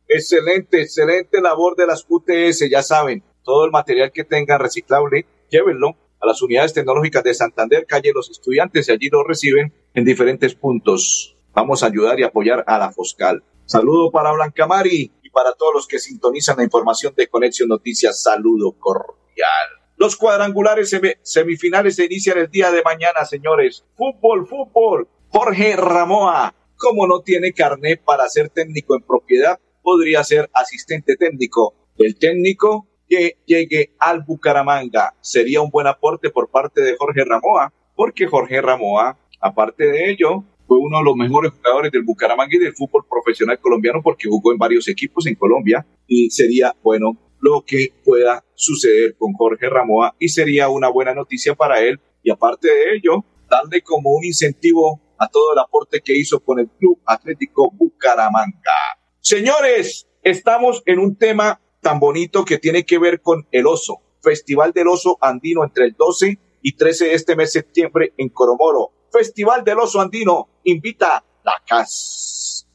excelente, 0.09 0.83
excelente 0.83 1.41
labor 1.41 1.77
de 1.77 1.87
las 1.87 2.05
UTS, 2.09 2.69
ya 2.69 2.83
saben, 2.83 3.23
todo 3.45 3.65
el 3.65 3.71
material 3.71 4.11
que 4.13 4.25
tengan 4.25 4.61
reciclable, 4.61 5.27
llévenlo 5.49 5.97
a 6.21 6.27
las 6.27 6.43
unidades 6.43 6.73
tecnológicas 6.73 7.25
de 7.25 7.35
Santander, 7.35 7.87
calle 7.87 8.13
Los 8.15 8.31
Estudiantes, 8.31 8.89
y 8.89 8.93
allí 8.93 9.09
lo 9.11 9.25
reciben 9.25 9.73
en 9.95 10.05
diferentes 10.05 10.55
puntos. 10.55 11.37
Vamos 11.55 11.83
a 11.83 11.87
ayudar 11.87 12.19
y 12.19 12.25
apoyar 12.25 12.65
a 12.67 12.79
la 12.79 12.93
Foscal. 12.93 13.43
Saludo 13.65 14.11
para 14.11 14.33
Blanca 14.33 14.67
Mari 14.67 15.13
y 15.23 15.31
para 15.31 15.53
todos 15.53 15.75
los 15.75 15.87
que 15.87 15.99
sintonizan 15.99 16.57
la 16.57 16.65
información 16.65 17.15
de 17.17 17.29
Conexión 17.29 17.69
Noticias. 17.69 18.23
Saludo 18.23 18.73
cordial. 18.73 19.69
Los 19.97 20.17
cuadrangulares 20.17 20.97
semifinales 21.23 21.97
se 21.97 22.07
inician 22.07 22.39
el 22.39 22.51
día 22.51 22.71
de 22.71 22.83
mañana, 22.83 23.25
señores. 23.25 23.85
Fútbol, 23.97 24.47
fútbol. 24.47 25.09
Jorge 25.33 25.77
Ramoa, 25.77 26.55
como 26.77 27.07
no 27.07 27.23
tiene 27.23 27.55
carnet 27.55 28.05
para 28.05 28.29
ser 28.29 28.51
técnico 28.51 28.95
en 28.95 29.01
propiedad, 29.01 29.59
podría 29.83 30.23
ser 30.25 30.51
asistente 30.53 31.17
técnico. 31.17 31.75
El 31.97 32.19
técnico 32.19 32.87
que 33.09 33.39
llegue 33.47 33.95
al 33.99 34.25
Bucaramanga 34.25 35.15
sería 35.23 35.63
un 35.63 35.71
buen 35.71 35.87
aporte 35.87 36.29
por 36.29 36.51
parte 36.51 36.83
de 36.83 36.97
Jorge 36.99 37.25
Ramoa, 37.25 37.73
porque 37.97 38.27
Jorge 38.27 38.61
Ramoa, 38.61 39.19
aparte 39.41 39.87
de 39.87 40.11
ello, 40.11 40.45
fue 40.67 40.77
uno 40.79 40.99
de 40.99 41.05
los 41.05 41.17
mejores 41.17 41.53
jugadores 41.53 41.91
del 41.93 42.03
Bucaramanga 42.03 42.55
y 42.55 42.59
del 42.59 42.75
fútbol 42.75 43.07
profesional 43.09 43.59
colombiano 43.59 44.03
porque 44.03 44.29
jugó 44.29 44.53
en 44.53 44.59
varios 44.59 44.87
equipos 44.87 45.27
en 45.27 45.35
Colombia 45.35 45.87
y 46.07 46.29
sería 46.29 46.77
bueno 46.83 47.17
lo 47.41 47.65
que 47.67 47.89
pueda 48.05 48.45
suceder 48.55 49.17
con 49.17 49.33
Jorge 49.33 49.71
Ramoa 49.71 50.15
y 50.19 50.29
sería 50.29 50.69
una 50.69 50.91
buena 50.91 51.15
noticia 51.15 51.55
para 51.55 51.81
él 51.81 51.99
y 52.23 52.31
aparte 52.31 52.69
de 52.69 52.97
ello, 52.97 53.25
darle 53.53 53.83
como 53.83 54.13
un 54.13 54.25
incentivo 54.25 55.01
a 55.19 55.29
todo 55.29 55.53
el 55.53 55.59
aporte 55.59 56.01
que 56.01 56.17
hizo 56.17 56.41
con 56.41 56.59
el 56.59 56.71
Club 56.71 57.01
Atlético 57.05 57.71
Bucaramanga. 57.71 58.73
Señores, 59.21 60.09
estamos 60.23 60.83
en 60.87 60.99
un 60.99 61.17
tema 61.17 61.61
tan 61.83 62.01
bonito 62.01 62.47
que 62.47 62.57
tiene 62.57 62.85
que 62.87 62.99
ver 62.99 63.21
con 63.21 63.47
el 63.53 63.67
oso. 63.67 64.01
Festival 64.23 64.73
del 64.73 64.89
Oso 64.89 65.19
Andino 65.21 65.65
entre 65.65 65.85
el 65.85 65.95
12 65.99 66.39
y 66.63 66.77
13 66.77 67.07
de 67.07 67.15
este 67.15 67.37
mes 67.37 67.53
de 67.53 67.61
septiembre 67.61 68.15
en 68.17 68.31
Coromoro. 68.31 68.93
Festival 69.13 69.65
del 69.65 69.81
Oso 69.81 70.01
Andino 70.01 70.49
invita 70.65 71.23
la 71.45 71.55
CAS. 71.67 72.69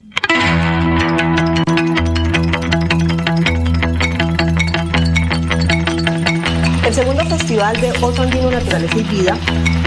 El 6.85 6.93
segundo 6.93 7.25
festival 7.25 7.81
de 7.81 7.91
Oso 8.01 8.21
Andino 8.21 8.51
Naturaleza 8.51 8.97
y 8.97 9.03
Vida 9.03 9.37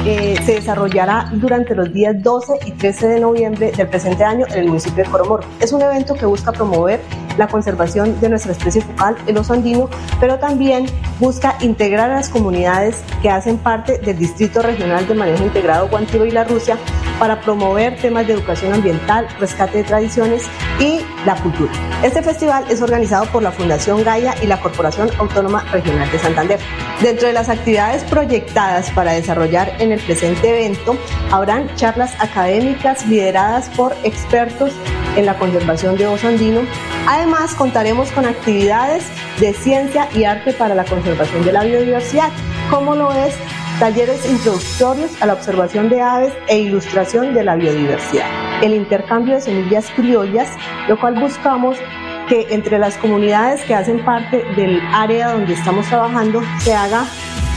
eh, 0.07 0.37
se 0.45 0.55
desarrollará 0.55 1.29
durante 1.33 1.75
los 1.75 1.93
días 1.93 2.23
12 2.23 2.55
y 2.67 2.73
13 2.73 3.09
de 3.09 3.21
noviembre 3.21 3.73
del 3.73 3.89
presente 3.89 4.25
año 4.25 4.47
en 4.49 4.61
el 4.61 4.69
municipio 4.69 5.05
de 5.05 5.11
Coromoro. 5.11 5.45
Es 5.61 5.73
un 5.73 5.83
evento 5.83 6.15
que 6.15 6.25
busca 6.25 6.53
promover 6.53 7.01
la 7.41 7.49
conservación 7.49 8.21
de 8.21 8.29
nuestra 8.29 8.53
especie 8.53 8.83
focal, 8.83 9.17
el 9.27 9.39
oso 9.39 9.55
andino, 9.55 9.89
pero 10.21 10.39
también 10.39 10.85
busca 11.19 11.57
integrar 11.61 12.11
a 12.11 12.17
las 12.17 12.29
comunidades 12.29 13.03
que 13.23 13.31
hacen 13.31 13.57
parte 13.57 13.99
del 13.99 14.19
Distrito 14.19 14.61
Regional 14.61 15.09
de 15.09 15.15
Manejo 15.15 15.45
Integrado 15.45 15.89
Guantiro 15.89 16.27
y 16.27 16.31
la 16.31 16.45
Rusia 16.45 16.77
para 17.19 17.41
promover 17.41 17.97
temas 17.97 18.27
de 18.27 18.35
educación 18.35 18.75
ambiental, 18.75 19.27
rescate 19.39 19.79
de 19.79 19.85
tradiciones 19.85 20.43
y 20.79 21.01
la 21.25 21.35
cultura. 21.37 21.73
Este 22.03 22.23
festival 22.23 22.65
es 22.69 22.83
organizado 22.83 23.25
por 23.27 23.43
la 23.43 23.53
Fundación 23.53 24.05
Gaia 24.05 24.35
y 24.43 24.47
la 24.47 24.61
Corporación 24.61 25.11
Autónoma 25.19 25.65
Regional 25.73 26.11
de 26.11 26.19
Santander. 26.19 26.61
Dentro 27.01 27.27
de 27.27 27.33
las 27.33 27.49
actividades 27.49 28.05
proyectadas 28.05 28.91
para 28.91 29.13
desarrollar 29.13 29.73
en 29.79 29.93
el 29.93 30.01
presente 30.01 30.51
evento, 30.51 30.95
habrán 31.31 31.75
charlas 31.77 32.15
académicas 32.21 33.07
lideradas 33.07 33.71
por 33.71 33.95
expertos 34.05 34.73
en 35.17 35.27
la 35.27 35.37
conservación 35.37 35.97
de 35.97 36.07
oso 36.07 36.29
andino. 36.29 36.61
Además, 37.07 37.55
contaremos 37.55 38.11
con 38.13 38.27
actividades 38.27 39.05
de 39.39 39.53
ciencia 39.53 40.09
y 40.15 40.25
arte 40.25 40.53
para 40.53 40.75
la 40.75 40.85
conservación 40.85 41.45
de 41.45 41.53
la 41.53 41.65
biodiversidad, 41.65 42.31
como 42.71 42.95
lo 42.95 43.13
es 43.13 43.35
talleres 43.79 44.29
introductorios 44.31 45.11
a 45.23 45.27
la 45.27 45.33
observación 45.33 45.89
de 45.89 46.03
aves 46.03 46.33
e 46.49 46.59
ilustración 46.59 47.33
de 47.35 47.45
la 47.45 47.57
biodiversidad. 47.57 48.27
El 48.63 48.75
intercambio 48.75 49.37
de 49.37 49.41
semillas 49.41 49.91
criollas, 49.97 50.49
lo 50.87 51.01
cual 51.01 51.19
buscamos 51.19 51.79
que 52.29 52.47
entre 52.51 52.79
las 52.79 52.97
comunidades 52.99 53.63
que 53.65 53.75
hacen 53.75 54.05
parte 54.05 54.45
del 54.55 54.81
área 54.93 55.33
donde 55.33 55.55
estamos 55.55 55.87
trabajando 55.87 56.43
se 56.61 56.75
haga 56.75 57.07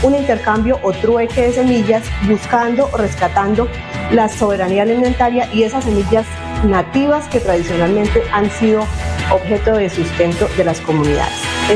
un 0.02 0.14
intercambio 0.14 0.80
o 0.82 0.92
trueque 0.92 1.42
de 1.42 1.52
semillas 1.52 2.02
buscando 2.26 2.88
o 2.92 2.96
rescatando 2.96 3.68
la 4.10 4.28
soberanía 4.28 4.82
alimentaria 4.82 5.48
y 5.52 5.62
esas 5.62 5.84
semillas 5.84 6.26
nativas 6.64 7.26
que 7.28 7.40
tradicionalmente 7.40 8.22
han 8.32 8.50
sido 8.50 8.86
objeto 9.32 9.76
de 9.76 9.88
sustento 9.90 10.48
de 10.56 10.64
las 10.64 10.80
comunidades. 10.80 11.32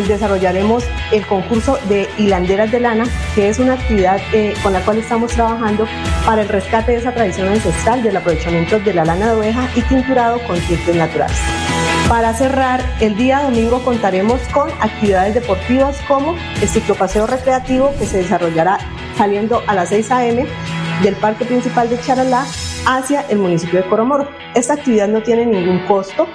Desarrollaremos 0.06 0.84
el 1.12 1.26
concurso 1.26 1.78
de 1.88 2.08
hilanderas 2.18 2.70
de 2.70 2.80
lana, 2.80 3.04
que 3.34 3.48
es 3.48 3.58
una 3.58 3.74
actividad 3.74 4.20
eh, 4.32 4.54
con 4.62 4.72
la 4.72 4.80
cual 4.80 4.98
estamos 4.98 5.32
trabajando 5.32 5.86
para 6.26 6.42
el 6.42 6.48
rescate 6.48 6.92
de 6.92 6.98
esa 6.98 7.12
tradición 7.12 7.48
ancestral 7.48 8.02
del 8.02 8.16
aprovechamiento 8.16 8.78
de 8.80 8.94
la 8.94 9.04
lana 9.04 9.28
de 9.28 9.32
oveja 9.32 9.68
y 9.74 9.82
tinturado 9.82 10.38
con 10.46 10.58
tintes 10.60 10.94
naturales. 10.94 11.36
Para 12.08 12.32
cerrar, 12.34 12.82
el 13.00 13.16
día 13.16 13.42
domingo 13.42 13.82
contaremos 13.84 14.40
con 14.52 14.70
actividades 14.80 15.34
deportivas 15.34 15.98
como 16.06 16.34
el 16.60 16.68
ciclopaseo 16.68 17.26
recreativo 17.26 17.92
que 17.98 18.06
se 18.06 18.18
desarrollará 18.18 18.78
saliendo 19.16 19.62
a 19.66 19.74
las 19.74 19.88
6 19.90 20.10
a.m. 20.12 20.46
del 21.02 21.16
Parque 21.16 21.44
Principal 21.44 21.90
de 21.90 22.00
Charalá 22.00 22.46
hacia 22.88 23.20
el 23.28 23.38
municipio 23.38 23.82
de 23.82 23.88
Coromoro. 23.88 24.28
Esta 24.54 24.74
actividad 24.74 25.08
no 25.08 25.22
tiene 25.22 25.46
ningún 25.46 25.86
costo, 25.86 26.26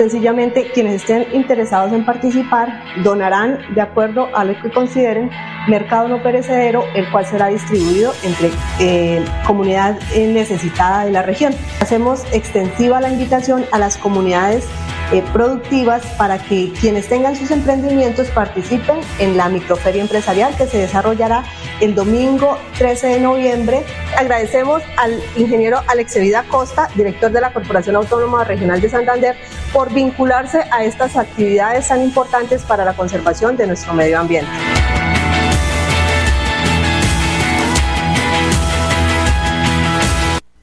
Sencillamente, 0.00 0.70
quienes 0.72 1.02
estén 1.02 1.26
interesados 1.34 1.92
en 1.92 2.06
participar 2.06 2.82
donarán 3.02 3.58
de 3.74 3.82
acuerdo 3.82 4.34
a 4.34 4.44
lo 4.44 4.58
que 4.58 4.70
consideren 4.70 5.30
mercado 5.68 6.08
no 6.08 6.22
perecedero, 6.22 6.84
el 6.94 7.10
cual 7.10 7.26
será 7.26 7.48
distribuido 7.48 8.14
entre 8.22 8.50
eh, 8.78 9.22
comunidad 9.46 9.98
necesitada 10.16 11.04
de 11.04 11.10
la 11.10 11.20
región. 11.22 11.54
Hacemos 11.80 12.24
extensiva 12.32 12.98
la 13.02 13.10
invitación 13.10 13.66
a 13.72 13.78
las 13.78 13.98
comunidades 13.98 14.66
eh, 15.12 15.24
productivas 15.32 16.04
para 16.16 16.38
que 16.38 16.72
quienes 16.80 17.08
tengan 17.08 17.36
sus 17.36 17.50
emprendimientos 17.50 18.28
participen 18.28 19.00
en 19.18 19.36
la 19.36 19.48
microferia 19.48 20.02
empresarial 20.02 20.56
que 20.56 20.66
se 20.66 20.78
desarrollará 20.78 21.44
el 21.80 21.94
domingo 21.94 22.58
13 22.78 23.06
de 23.08 23.20
noviembre. 23.20 23.84
Agradecemos 24.16 24.82
al 24.96 25.20
ingeniero 25.36 25.80
Vida 26.20 26.44
Costa, 26.48 26.88
director 26.94 27.30
de 27.32 27.40
la 27.40 27.52
Corporación 27.52 27.96
Autónoma 27.96 28.44
Regional 28.44 28.80
de 28.80 28.88
Santander, 28.88 29.36
por 29.72 29.92
vincularse 29.92 30.64
a 30.70 30.84
estas 30.84 31.16
actividades 31.16 31.88
tan 31.88 32.02
importantes 32.02 32.62
para 32.62 32.84
la 32.84 32.94
conservación 32.94 33.56
de 33.56 33.66
nuestro 33.66 33.94
medio 33.94 34.18
ambiente. 34.18 34.50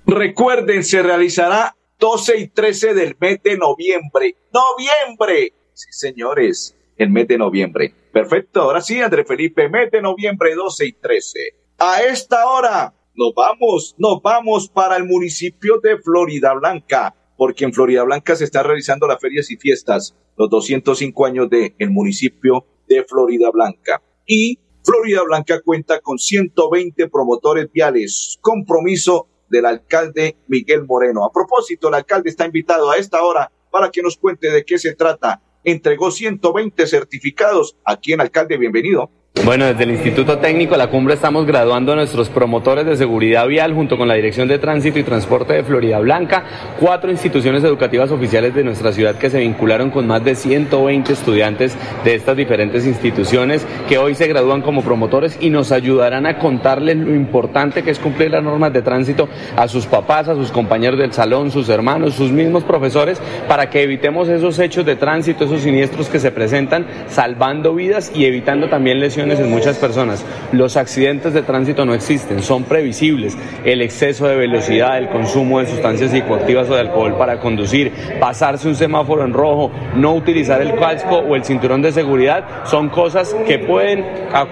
Recuerden, 0.05 0.83
se 0.85 1.03
realizará 1.03 1.76
12 1.99 2.37
y 2.37 2.47
13 2.49 2.93
del 2.93 3.17
mes 3.19 3.41
de 3.43 3.57
noviembre. 3.57 4.35
¡Noviembre! 4.53 5.53
Sí, 5.73 5.87
señores, 5.91 6.75
el 6.95 7.09
mes 7.09 7.27
de 7.27 7.37
noviembre. 7.37 7.93
Perfecto, 8.11 8.61
ahora 8.61 8.81
sí, 8.81 8.99
André 9.01 9.25
Felipe, 9.25 9.69
mes 9.69 9.89
de 9.91 10.01
noviembre 10.01 10.53
12 10.53 10.85
y 10.85 10.93
13. 10.93 11.39
A 11.79 12.01
esta 12.03 12.47
hora 12.47 12.93
nos 13.15 13.33
vamos, 13.35 13.95
nos 13.97 14.21
vamos 14.21 14.69
para 14.69 14.95
el 14.97 15.05
municipio 15.05 15.79
de 15.81 15.97
Florida 15.97 16.53
Blanca, 16.53 17.15
porque 17.35 17.65
en 17.65 17.73
Florida 17.73 18.03
Blanca 18.03 18.35
se 18.35 18.43
están 18.43 18.65
realizando 18.65 19.07
las 19.07 19.19
ferias 19.19 19.49
y 19.49 19.57
fiestas, 19.57 20.15
los 20.37 20.49
205 20.49 21.25
años 21.25 21.49
del 21.49 21.73
el 21.79 21.89
municipio 21.89 22.65
de 22.87 23.03
Florida 23.05 23.49
Blanca. 23.51 24.03
Y 24.25 24.59
Florida 24.83 25.23
Blanca 25.23 25.61
cuenta 25.61 25.99
con 25.99 26.19
120 26.19 27.09
promotores 27.09 27.71
viales, 27.71 28.37
compromiso 28.41 29.27
del 29.49 29.65
alcalde 29.65 30.37
Miguel 30.47 30.85
Moreno. 30.85 31.25
A 31.25 31.31
propósito, 31.31 31.87
el 31.87 31.95
alcalde 31.95 32.29
está 32.29 32.45
invitado 32.45 32.89
a 32.89 32.97
esta 32.97 33.21
hora 33.23 33.51
para 33.71 33.89
que 33.89 34.01
nos 34.01 34.17
cuente 34.17 34.49
de 34.51 34.65
qué 34.65 34.77
se 34.77 34.95
trata. 34.95 35.41
Entregó 35.63 36.11
120 36.11 36.87
certificados. 36.87 37.77
Aquí 37.83 38.13
en 38.13 38.21
alcalde, 38.21 38.57
bienvenido. 38.57 39.11
Bueno, 39.45 39.65
desde 39.65 39.83
el 39.83 39.91
Instituto 39.91 40.39
Técnico 40.39 40.75
La 40.75 40.87
Cumbre 40.87 41.13
estamos 41.13 41.45
graduando 41.45 41.93
a 41.93 41.95
nuestros 41.95 42.29
promotores 42.29 42.85
de 42.85 42.97
seguridad 42.97 43.47
vial 43.47 43.73
junto 43.73 43.97
con 43.97 44.07
la 44.07 44.15
Dirección 44.15 44.47
de 44.49 44.59
Tránsito 44.59 44.99
y 44.99 45.03
Transporte 45.03 45.53
de 45.53 45.63
Florida 45.63 45.99
Blanca, 45.99 46.43
cuatro 46.79 47.11
instituciones 47.11 47.63
educativas 47.63 48.11
oficiales 48.11 48.53
de 48.53 48.65
nuestra 48.65 48.91
ciudad 48.91 49.15
que 49.15 49.29
se 49.29 49.39
vincularon 49.39 49.89
con 49.89 50.05
más 50.05 50.23
de 50.25 50.35
120 50.35 51.13
estudiantes 51.13 51.77
de 52.03 52.15
estas 52.15 52.35
diferentes 52.35 52.85
instituciones 52.85 53.65
que 53.87 53.97
hoy 53.97 54.15
se 54.15 54.27
gradúan 54.27 54.61
como 54.61 54.81
promotores 54.81 55.37
y 55.39 55.49
nos 55.49 55.71
ayudarán 55.71 56.25
a 56.25 56.39
contarles 56.39 56.97
lo 56.97 57.15
importante 57.15 57.83
que 57.83 57.91
es 57.91 57.99
cumplir 57.99 58.31
las 58.31 58.43
normas 58.43 58.73
de 58.73 58.81
tránsito 58.81 59.29
a 59.55 59.69
sus 59.69 59.85
papás, 59.85 60.27
a 60.27 60.35
sus 60.35 60.51
compañeros 60.51 60.99
del 60.99 61.13
salón, 61.13 61.51
sus 61.51 61.69
hermanos, 61.69 62.15
sus 62.15 62.31
mismos 62.31 62.63
profesores, 62.63 63.21
para 63.47 63.69
que 63.69 63.83
evitemos 63.83 64.27
esos 64.27 64.59
hechos 64.59 64.85
de 64.85 64.97
tránsito, 64.97 65.45
esos 65.45 65.61
siniestros 65.61 66.09
que 66.09 66.19
se 66.19 66.31
presentan, 66.31 66.85
salvando 67.07 67.73
vidas 67.73 68.11
y 68.13 68.25
evitando 68.25 68.67
también 68.67 68.99
lesiones 68.99 69.26
en 69.35 69.49
muchas 69.49 69.77
personas. 69.77 70.25
Los 70.51 70.77
accidentes 70.77 71.33
de 71.33 71.41
tránsito 71.41 71.85
no 71.85 71.93
existen, 71.93 72.41
son 72.41 72.63
previsibles. 72.63 73.37
El 73.63 73.81
exceso 73.81 74.27
de 74.27 74.35
velocidad, 74.35 74.97
el 74.97 75.09
consumo 75.09 75.59
de 75.59 75.67
sustancias 75.67 76.11
psicoactivas 76.11 76.69
o 76.69 76.75
de 76.75 76.81
alcohol 76.81 77.15
para 77.17 77.39
conducir, 77.39 77.91
pasarse 78.19 78.67
un 78.67 78.75
semáforo 78.75 79.23
en 79.23 79.33
rojo, 79.33 79.71
no 79.95 80.13
utilizar 80.13 80.61
el 80.61 80.75
casco 80.75 81.17
o 81.17 81.35
el 81.35 81.43
cinturón 81.43 81.81
de 81.81 81.91
seguridad, 81.91 82.65
son 82.65 82.89
cosas 82.89 83.35
que 83.45 83.59
pueden 83.59 84.05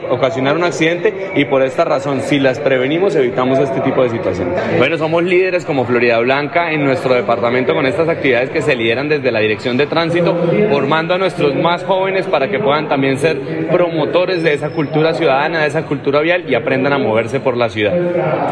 ocasionar 0.10 0.55
un 0.55 0.63
accidente 0.63 1.32
y 1.36 1.46
por 1.46 1.62
esta 1.63 1.86
razón, 1.86 2.22
si 2.22 2.39
las 2.39 2.60
prevenimos, 2.60 3.15
evitamos 3.15 3.60
este 3.60 3.79
tipo 3.82 4.03
de 4.03 4.10
situaciones. 4.10 4.60
Bueno, 4.77 4.98
somos 4.98 5.24
líderes 5.24 5.65
como 5.65 5.86
Florida 5.86 6.20
Blanca 6.20 6.72
en 6.72 6.84
nuestro 6.84 7.15
departamento 7.15 7.74
con 7.74 7.86
estas 7.86 8.10
actividades 8.10 8.50
que 8.50 8.62
se 8.62 8.75
lideran 8.75 9.10
desde 9.10 9.32
la 9.32 9.39
Dirección 9.39 9.77
de 9.77 9.88
Tránsito, 9.88 10.36
formando 10.70 11.13
a 11.13 11.17
nuestros 11.17 11.55
más 11.55 11.84
jóvenes 11.84 12.25
para 12.27 12.50
que 12.50 12.60
puedan 12.60 12.88
también 12.88 13.17
ser 13.17 13.39
promotores 13.72 14.44
de 14.44 14.53
esa 14.53 14.64
cultura 14.69 15.13
ciudadana, 15.13 15.62
de 15.62 15.67
esa 15.67 15.84
cultura 15.84 16.22
vial 16.22 16.45
y 16.50 16.55
aprendan 16.55 16.93
a 16.93 16.98
moverse 16.98 17.39
por 17.39 17.57
la 17.57 17.69
ciudad. 17.69 17.93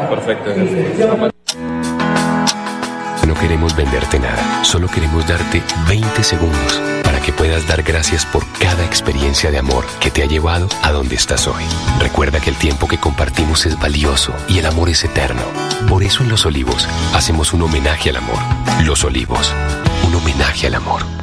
Perfecto. 0.09 0.51
No 3.27 3.33
queremos 3.35 3.75
venderte 3.75 4.19
nada, 4.19 4.63
solo 4.63 4.87
queremos 4.87 5.27
darte 5.27 5.61
20 5.87 6.23
segundos 6.23 6.81
para 7.03 7.19
que 7.19 7.31
puedas 7.31 7.67
dar 7.67 7.83
gracias 7.83 8.25
por 8.25 8.43
cada 8.59 8.83
experiencia 8.85 9.49
de 9.49 9.59
amor 9.59 9.85
que 9.99 10.11
te 10.11 10.23
ha 10.23 10.25
llevado 10.25 10.67
a 10.81 10.91
donde 10.91 11.15
estás 11.15 11.47
hoy. 11.47 11.63
Recuerda 11.99 12.39
que 12.39 12.49
el 12.49 12.57
tiempo 12.57 12.87
que 12.87 12.97
compartimos 12.97 13.65
es 13.65 13.79
valioso 13.79 14.33
y 14.47 14.59
el 14.59 14.65
amor 14.65 14.89
es 14.89 15.03
eterno. 15.03 15.43
Por 15.89 16.03
eso 16.03 16.23
en 16.23 16.29
Los 16.29 16.45
Olivos 16.45 16.87
hacemos 17.15 17.53
un 17.53 17.63
homenaje 17.63 18.09
al 18.09 18.17
amor. 18.17 18.39
Los 18.85 19.03
Olivos, 19.03 19.53
un 20.07 20.15
homenaje 20.15 20.67
al 20.67 20.75
amor. 20.75 21.22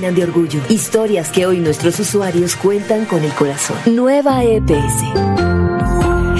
de 0.00 0.22
orgullo. 0.24 0.60
Historias 0.70 1.28
que 1.28 1.44
hoy 1.44 1.58
nuestros 1.58 2.00
usuarios 2.00 2.56
cuentan 2.56 3.04
con 3.04 3.22
el 3.22 3.32
corazón. 3.32 3.76
Nueva 3.84 4.42
EPS. 4.42 5.04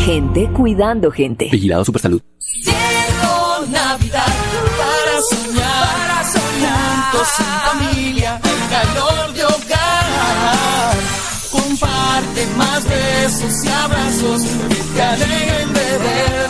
Gente 0.03 0.51
cuidando 0.51 1.11
gente. 1.11 1.51
Vigilado 1.53 1.85
Supersalud. 1.85 2.23
Llegó 2.64 3.66
Navidad 3.70 4.33
para 4.79 5.20
soñar, 5.29 5.88
para 5.99 6.25
soñar. 6.33 7.12
Juntos 7.12 7.29
en 7.38 7.44
familia, 7.68 8.40
el 8.42 8.61
calor 8.70 9.35
de 9.35 9.44
hogar. 9.44 10.96
Comparte 11.53 12.46
más 12.57 12.83
besos 12.88 13.64
y 13.64 13.68
abrazos 13.68 14.42
que 14.70 14.83
te 14.94 15.03
alegren 15.03 15.73
de. 15.75 16.49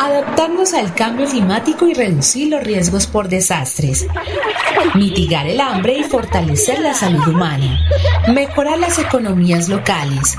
Adaptarnos 0.00 0.74
al 0.74 0.94
cambio 0.94 1.26
climático 1.26 1.86
y 1.86 1.94
reducir 1.94 2.48
los 2.48 2.62
riesgos 2.62 3.06
por 3.06 3.28
desastres. 3.28 4.06
Mitigar 4.94 5.46
el 5.46 5.60
hambre 5.60 5.98
y 5.98 6.04
fortalecer 6.04 6.80
la 6.80 6.94
salud 6.94 7.26
humana. 7.28 7.80
Mejorar 8.28 8.78
las 8.78 8.98
economías 8.98 9.68
locales. 9.68 10.36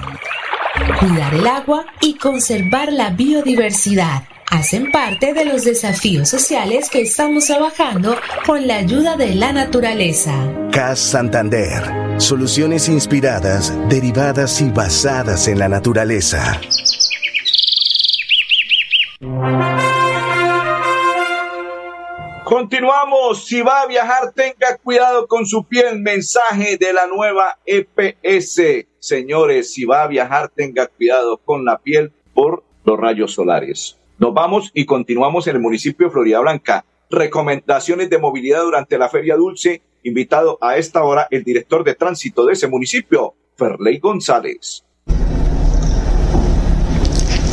Cuidar 1.00 1.34
el 1.34 1.48
agua 1.48 1.86
y 2.02 2.16
conservar 2.16 2.92
la 2.92 3.12
biodiversidad. 3.12 4.24
Hacen 4.52 4.92
parte 4.92 5.34
de 5.34 5.46
los 5.46 5.64
desafíos 5.64 6.30
sociales 6.30 6.90
que 6.90 7.02
estamos 7.02 7.46
trabajando 7.46 8.16
con 8.46 8.68
la 8.68 8.76
ayuda 8.78 9.16
de 9.16 9.34
la 9.34 9.52
naturaleza. 9.52 10.34
CAS 10.72 11.00
Santander. 11.00 11.82
Soluciones 12.18 12.88
inspiradas, 12.88 13.74
derivadas 13.90 14.62
y 14.62 14.70
basadas 14.70 15.48
en 15.48 15.58
la 15.58 15.70
naturaleza. 15.70 16.60
Continuamos. 22.44 23.46
Si 23.46 23.62
va 23.62 23.82
a 23.82 23.88
viajar, 23.88 24.34
tenga 24.34 24.78
cuidado 24.84 25.28
con 25.28 25.46
su 25.46 25.64
piel. 25.64 26.00
Mensaje 26.00 26.78
de 26.78 26.94
la 26.94 27.08
nueva 27.08 27.58
EPS. 27.66 28.86
Señores, 29.00 29.74
si 29.74 29.86
va 29.86 30.04
a 30.04 30.08
viajar, 30.08 30.50
tenga 30.50 30.88
cuidado 30.88 31.38
con 31.38 31.66
la 31.66 31.80
piel 31.80 32.12
por 32.34 32.64
los 32.84 33.00
rayos 33.00 33.34
solares. 33.34 33.98
Nos 34.20 34.34
vamos 34.34 34.72
y 34.74 34.86
continuamos 34.86 35.48
en 35.48 35.56
el 35.56 35.62
municipio 35.62 36.08
de 36.08 36.14
Florida 36.14 36.40
Blanca. 36.42 36.86
Recomendaciones 37.10 38.10
de 38.10 38.18
movilidad 38.18 38.62
durante 38.62 38.98
la 38.98 39.10
Feria 39.10 39.36
Dulce. 39.36 39.82
Invitado 40.04 40.58
a 40.62 40.78
esta 40.78 41.04
hora 41.04 41.28
el 41.32 41.44
director 41.44 41.84
de 41.84 41.96
tránsito 41.96 42.46
de 42.46 42.54
ese 42.54 42.68
municipio, 42.68 43.36
Ferley 43.56 44.00
González. 44.00 44.84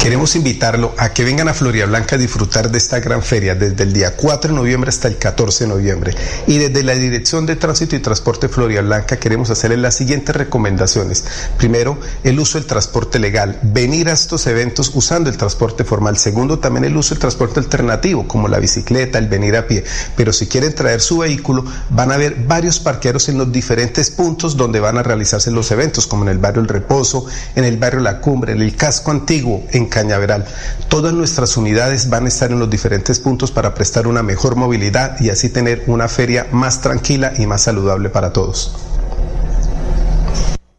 Queremos 0.01 0.35
invitarlo 0.35 0.95
a 0.97 1.11
que 1.11 1.25
vengan 1.25 1.49
a 1.49 1.55
Florida 1.55 1.85
Blanca 1.85 2.17
a 2.17 2.19
disfrutar 2.19 2.71
de 2.71 2.79
esta 2.79 3.01
gran 3.01 3.23
feria 3.23 3.55
desde 3.55 3.83
el 3.83 3.93
día 3.93 4.17
4 4.17 4.49
de 4.49 4.57
noviembre 4.57 4.89
hasta 4.89 5.09
el 5.09 5.19
14 5.19 5.65
de 5.65 5.69
noviembre. 5.69 6.15
Y 6.47 6.57
desde 6.57 6.83
la 6.83 6.95
Dirección 6.95 7.45
de 7.45 7.55
Tránsito 7.55 7.97
y 7.97 7.99
Transporte 7.99 8.49
Florida 8.49 8.81
Blanca 8.81 9.19
queremos 9.19 9.51
hacerles 9.51 9.81
las 9.81 9.95
siguientes 9.95 10.35
recomendaciones. 10.35 11.27
Primero, 11.59 11.99
el 12.25 12.41
uso 12.41 12.57
del 12.57 12.67
transporte 12.67 13.19
legal. 13.19 13.59
Venir 13.61 14.09
a 14.09 14.15
estos 14.15 14.47
eventos 14.47 14.91
usando 14.95 15.29
el 15.29 15.37
transporte 15.37 15.85
formal. 15.85 16.17
Segundo, 16.17 16.59
también 16.59 16.87
el 16.87 16.97
uso 16.97 17.11
del 17.11 17.21
transporte 17.21 17.61
alternativo, 17.61 18.27
como 18.27 18.49
la 18.49 18.59
bicicleta, 18.59 19.19
el 19.19 19.29
venir 19.29 19.55
a 19.55 19.67
pie. 19.67 19.85
Pero 20.17 20.33
si 20.33 20.47
quieren 20.47 20.75
traer 20.75 21.03
su 21.03 21.19
vehículo, 21.19 21.67
van 21.91 22.11
a 22.11 22.17
ver 22.17 22.37
varios 22.47 22.81
parqueros 22.81 23.29
en 23.29 23.37
los 23.37 23.53
diferentes 23.53 24.11
puntos 24.11 24.57
donde 24.57 24.81
van 24.81 24.97
a 24.97 25.03
realizarse 25.03 25.51
los 25.51 25.71
eventos, 25.73 26.07
como 26.07 26.23
en 26.23 26.31
el 26.31 26.39
barrio 26.39 26.63
El 26.63 26.69
Reposo, 26.69 27.27
en 27.55 27.65
el 27.65 27.77
barrio 27.77 28.01
La 28.01 28.23
Cumbre, 28.23 28.55
en 28.55 28.63
el 28.63 28.75
casco 28.75 29.11
antiguo, 29.11 29.65
en 29.73 29.90
Cañaveral. 29.91 30.47
Todas 30.89 31.13
nuestras 31.13 31.57
unidades 31.59 32.09
van 32.09 32.25
a 32.25 32.29
estar 32.29 32.51
en 32.51 32.59
los 32.59 32.71
diferentes 32.71 33.21
puntos 33.21 33.51
para 33.51 33.75
prestar 33.75 34.07
una 34.07 34.23
mejor 34.23 34.57
movilidad 34.57 35.21
y 35.21 35.29
así 35.29 35.53
tener 35.53 35.85
una 35.87 36.09
feria 36.09 36.47
más 36.53 36.81
tranquila 36.81 37.35
y 37.37 37.47
más 37.47 37.65
saludable 37.65 38.09
para 38.09 38.33
todos. 38.33 38.75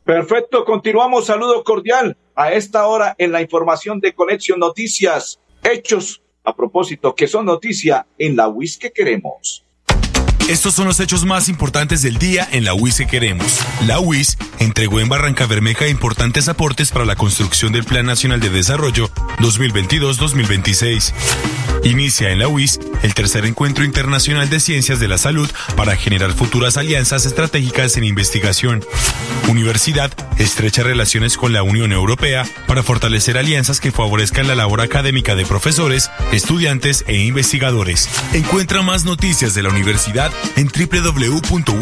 Perfecto, 0.03 0.65
continuamos. 0.65 1.27
Saludo 1.27 1.63
cordial 1.63 2.17
a 2.35 2.51
esta 2.51 2.87
hora 2.87 3.13
en 3.17 3.31
la 3.31 3.41
información 3.41 3.99
de 3.99 4.13
Conexión 4.13 4.59
Noticias. 4.59 5.39
Hechos 5.63 6.23
a 6.43 6.55
propósito 6.55 7.13
que 7.13 7.27
son 7.27 7.45
noticia 7.45 8.07
en 8.17 8.35
la 8.35 8.47
WIS 8.47 8.77
que 8.77 8.91
queremos. 8.91 9.63
Estos 10.51 10.73
son 10.73 10.85
los 10.85 10.99
hechos 10.99 11.23
más 11.23 11.47
importantes 11.47 12.01
del 12.01 12.17
día 12.17 12.45
en 12.51 12.65
la 12.65 12.73
UIS 12.73 12.97
que 12.97 13.07
queremos. 13.07 13.61
La 13.87 14.01
UIS 14.01 14.37
entregó 14.59 14.99
en 14.99 15.07
Barranca 15.07 15.45
Bermeja 15.45 15.87
importantes 15.87 16.49
aportes 16.49 16.91
para 16.91 17.05
la 17.05 17.15
construcción 17.15 17.71
del 17.71 17.85
Plan 17.85 18.05
Nacional 18.05 18.41
de 18.41 18.49
Desarrollo 18.49 19.09
2022-2026. 19.37 21.13
Inicia 21.85 22.31
en 22.31 22.39
la 22.39 22.49
UIS 22.49 22.81
el 23.01 23.13
tercer 23.13 23.45
encuentro 23.45 23.85
internacional 23.85 24.49
de 24.49 24.59
ciencias 24.59 24.99
de 24.99 25.07
la 25.07 25.17
salud 25.17 25.49
para 25.77 25.95
generar 25.95 26.33
futuras 26.33 26.75
alianzas 26.75 27.25
estratégicas 27.25 27.95
en 27.95 28.03
investigación. 28.03 28.83
Universidad 29.47 30.11
estrecha 30.37 30.83
relaciones 30.83 31.37
con 31.37 31.53
la 31.53 31.63
Unión 31.63 31.91
Europea 31.91 32.45
para 32.67 32.83
fortalecer 32.83 33.37
alianzas 33.37 33.79
que 33.79 33.91
favorezcan 33.91 34.47
la 34.47 34.55
labor 34.55 34.81
académica 34.81 35.35
de 35.35 35.45
profesores, 35.45 36.11
estudiantes 36.31 37.03
e 37.07 37.17
investigadores. 37.17 38.09
Encuentra 38.33 38.81
más 38.81 39.03
noticias 39.03 39.53
de 39.53 39.63
la 39.63 39.69
universidad 39.69 40.31
en 40.55 40.69
www.wis.edu.co. 40.71 41.81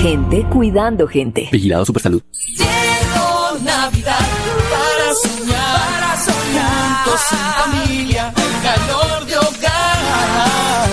gente 0.00 0.46
cuidando 0.50 1.06
gente. 1.06 1.48
Vigilado 1.52 1.84
Supersalud. 1.84 2.22
Llegó 2.56 3.58
Navidad 3.62 4.26
para 4.72 5.14
soñar, 5.14 5.90
para 5.90 6.16
soñar. 6.24 7.04
Juntos 7.04 7.20
en 7.32 7.46
familia, 7.62 8.32
el 8.36 8.62
calor 8.62 9.26
de 9.26 9.36
hogar. 9.38 10.88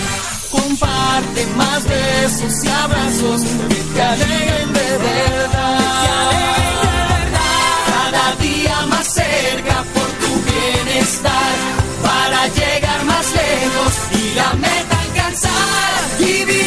Comparte 0.51 1.47
más 1.55 1.83
besos 1.87 2.63
y 2.63 2.67
abrazos 2.67 3.41
que 3.69 3.75
te 3.95 4.01
alegren 4.01 4.73
de 4.73 4.97
verdad. 4.97 5.79
Cada 7.87 8.35
día 8.41 8.85
más 8.89 9.07
cerca 9.07 9.83
por 9.93 10.09
tu 10.21 10.31
bienestar. 10.51 11.55
Para 12.03 12.47
llegar 12.47 13.05
más 13.05 13.25
lejos 13.31 13.93
y 14.21 14.35
la 14.35 14.53
meta 14.53 14.99
alcanzar. 14.99 16.03
Y 16.19 16.45
vive 16.45 16.66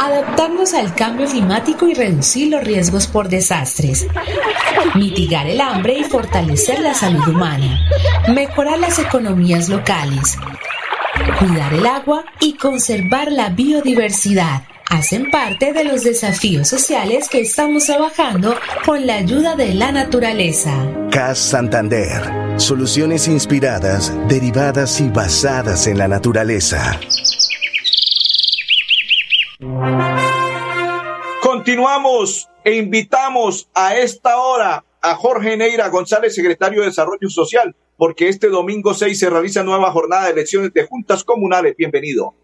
Adaptarnos 0.00 0.74
al 0.74 0.94
cambio 0.94 1.26
climático 1.26 1.88
y 1.88 1.94
reducir 1.94 2.52
los 2.52 2.62
riesgos 2.62 3.08
por 3.08 3.28
desastres. 3.28 4.06
Mitigar 4.94 5.48
el 5.48 5.60
hambre 5.60 5.98
y 5.98 6.04
fortalecer 6.04 6.78
la 6.78 6.94
salud 6.94 7.26
humana. 7.26 7.80
Mejorar 8.32 8.78
las 8.78 9.00
economías 9.00 9.68
locales. 9.68 10.38
Cuidar 11.40 11.74
el 11.74 11.86
agua 11.86 12.24
y 12.38 12.54
conservar 12.54 13.32
la 13.32 13.48
biodiversidad. 13.48 14.62
Hacen 14.88 15.30
parte 15.32 15.72
de 15.72 15.84
los 15.84 16.04
desafíos 16.04 16.68
sociales 16.68 17.28
que 17.28 17.40
estamos 17.40 17.86
trabajando 17.86 18.54
con 18.86 19.04
la 19.04 19.16
ayuda 19.16 19.56
de 19.56 19.74
la 19.74 19.90
naturaleza. 19.90 20.72
CAS 21.10 21.38
Santander. 21.38 22.22
Soluciones 22.56 23.26
inspiradas, 23.26 24.12
derivadas 24.28 25.00
y 25.00 25.08
basadas 25.08 25.88
en 25.88 25.98
la 25.98 26.08
naturaleza. 26.08 26.98
Continuamos 31.42 32.48
e 32.64 32.76
invitamos 32.76 33.68
a 33.74 33.96
esta 33.96 34.36
hora 34.36 34.84
a 35.02 35.16
Jorge 35.16 35.56
Neira 35.56 35.88
González, 35.88 36.32
secretario 36.32 36.82
de 36.82 36.86
Desarrollo 36.86 37.28
Social, 37.28 37.74
porque 37.96 38.28
este 38.28 38.50
domingo 38.50 38.94
6 38.94 39.18
se 39.18 39.28
realiza 39.28 39.64
nueva 39.64 39.90
jornada 39.90 40.26
de 40.26 40.32
elecciones 40.32 40.72
de 40.72 40.86
juntas 40.86 41.24
comunales. 41.24 41.74
Bienvenido. 41.76 42.36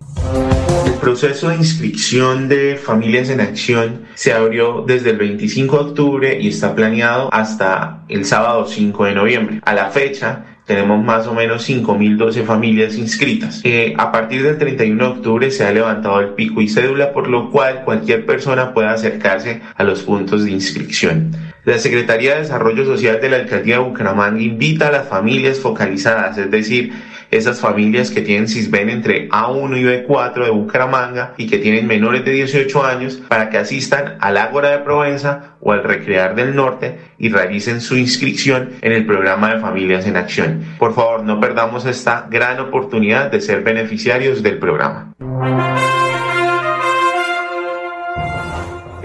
El 0.87 0.95
proceso 0.95 1.51
de 1.51 1.57
inscripción 1.57 2.49
de 2.49 2.77
Familias 2.77 3.31
en 3.31 3.41
Acción 3.41 4.07
se 4.17 4.33
abrió 4.33 4.83
desde 4.85 5.11
el 5.11 5.19
25 5.19 5.77
de 5.77 5.91
octubre 5.91 6.41
y 6.41 6.49
está 6.49 6.75
planeado 6.75 7.33
hasta 7.33 8.05
el 8.09 8.25
sábado 8.25 8.67
5 8.67 9.05
de 9.05 9.15
noviembre. 9.15 9.61
A 9.65 9.73
la 9.73 9.91
fecha, 9.91 10.54
tenemos 10.67 11.05
más 11.05 11.27
o 11.27 11.35
menos 11.35 11.69
5.012 11.69 12.45
familias 12.45 12.97
inscritas. 12.97 13.63
A 13.99 14.13
partir 14.13 14.43
del 14.43 14.59
31 14.59 15.05
de 15.05 15.11
octubre 15.11 15.51
se 15.51 15.65
ha 15.65 15.73
levantado 15.73 16.21
el 16.21 16.31
pico 16.31 16.61
y 16.61 16.69
cédula, 16.69 17.13
por 17.13 17.29
lo 17.29 17.51
cual 17.51 17.85
cualquier 17.85 18.25
persona 18.25 18.73
puede 18.73 18.89
acercarse 18.89 19.61
a 19.75 19.85
los 19.85 20.03
puntos 20.03 20.45
de 20.45 20.53
inscripción. 20.53 21.33
La 21.65 21.79
Secretaría 21.79 22.35
de 22.35 22.43
Desarrollo 22.43 22.85
Social 22.85 23.21
de 23.21 23.31
la 23.31 23.37
Alcaldía 23.37 23.79
de 23.79 23.85
Bucaramanga 23.85 24.41
invita 24.41 24.89
a 24.89 24.93
las 24.93 25.09
familias 25.09 25.59
focalizadas, 25.59 26.37
es 26.37 26.51
decir, 26.51 26.93
esas 27.37 27.61
familias 27.61 28.11
que 28.11 28.23
tienen 28.23 28.49
CISBEN 28.49 28.91
entre 28.91 29.29
A1 29.29 29.79
y 29.79 29.85
B4 29.85 30.45
de 30.45 30.51
Bucaramanga 30.51 31.35
y 31.37 31.49
que 31.49 31.59
tienen 31.59 31.87
menores 31.87 32.25
de 32.25 32.33
18 32.33 32.85
años 32.85 33.23
para 33.29 33.51
que 33.51 33.59
asistan 33.59 34.17
al 34.21 34.37
Ágora 34.37 34.71
de 34.71 34.79
Provenza 34.79 35.57
o 35.61 35.73
al 35.73 35.83
Recrear 35.83 36.35
del 36.35 36.55
Norte 36.55 36.99
y 37.19 37.29
realicen 37.29 37.81
su 37.81 37.97
inscripción 37.97 38.71
en 38.83 38.93
el 38.93 39.07
programa 39.07 39.55
de 39.55 39.61
Familias 39.61 40.07
en 40.07 40.17
Acción. 40.17 40.65
Por 40.79 40.95
favor, 40.95 41.25
no 41.25 41.41
perdamos 41.41 41.87
esta 41.87 42.27
gran 42.31 42.61
oportunidad 42.61 43.31
de 43.31 43.41
ser 43.41 43.63
beneficiarios 43.63 44.43
del 44.43 44.59
programa. 44.59 45.15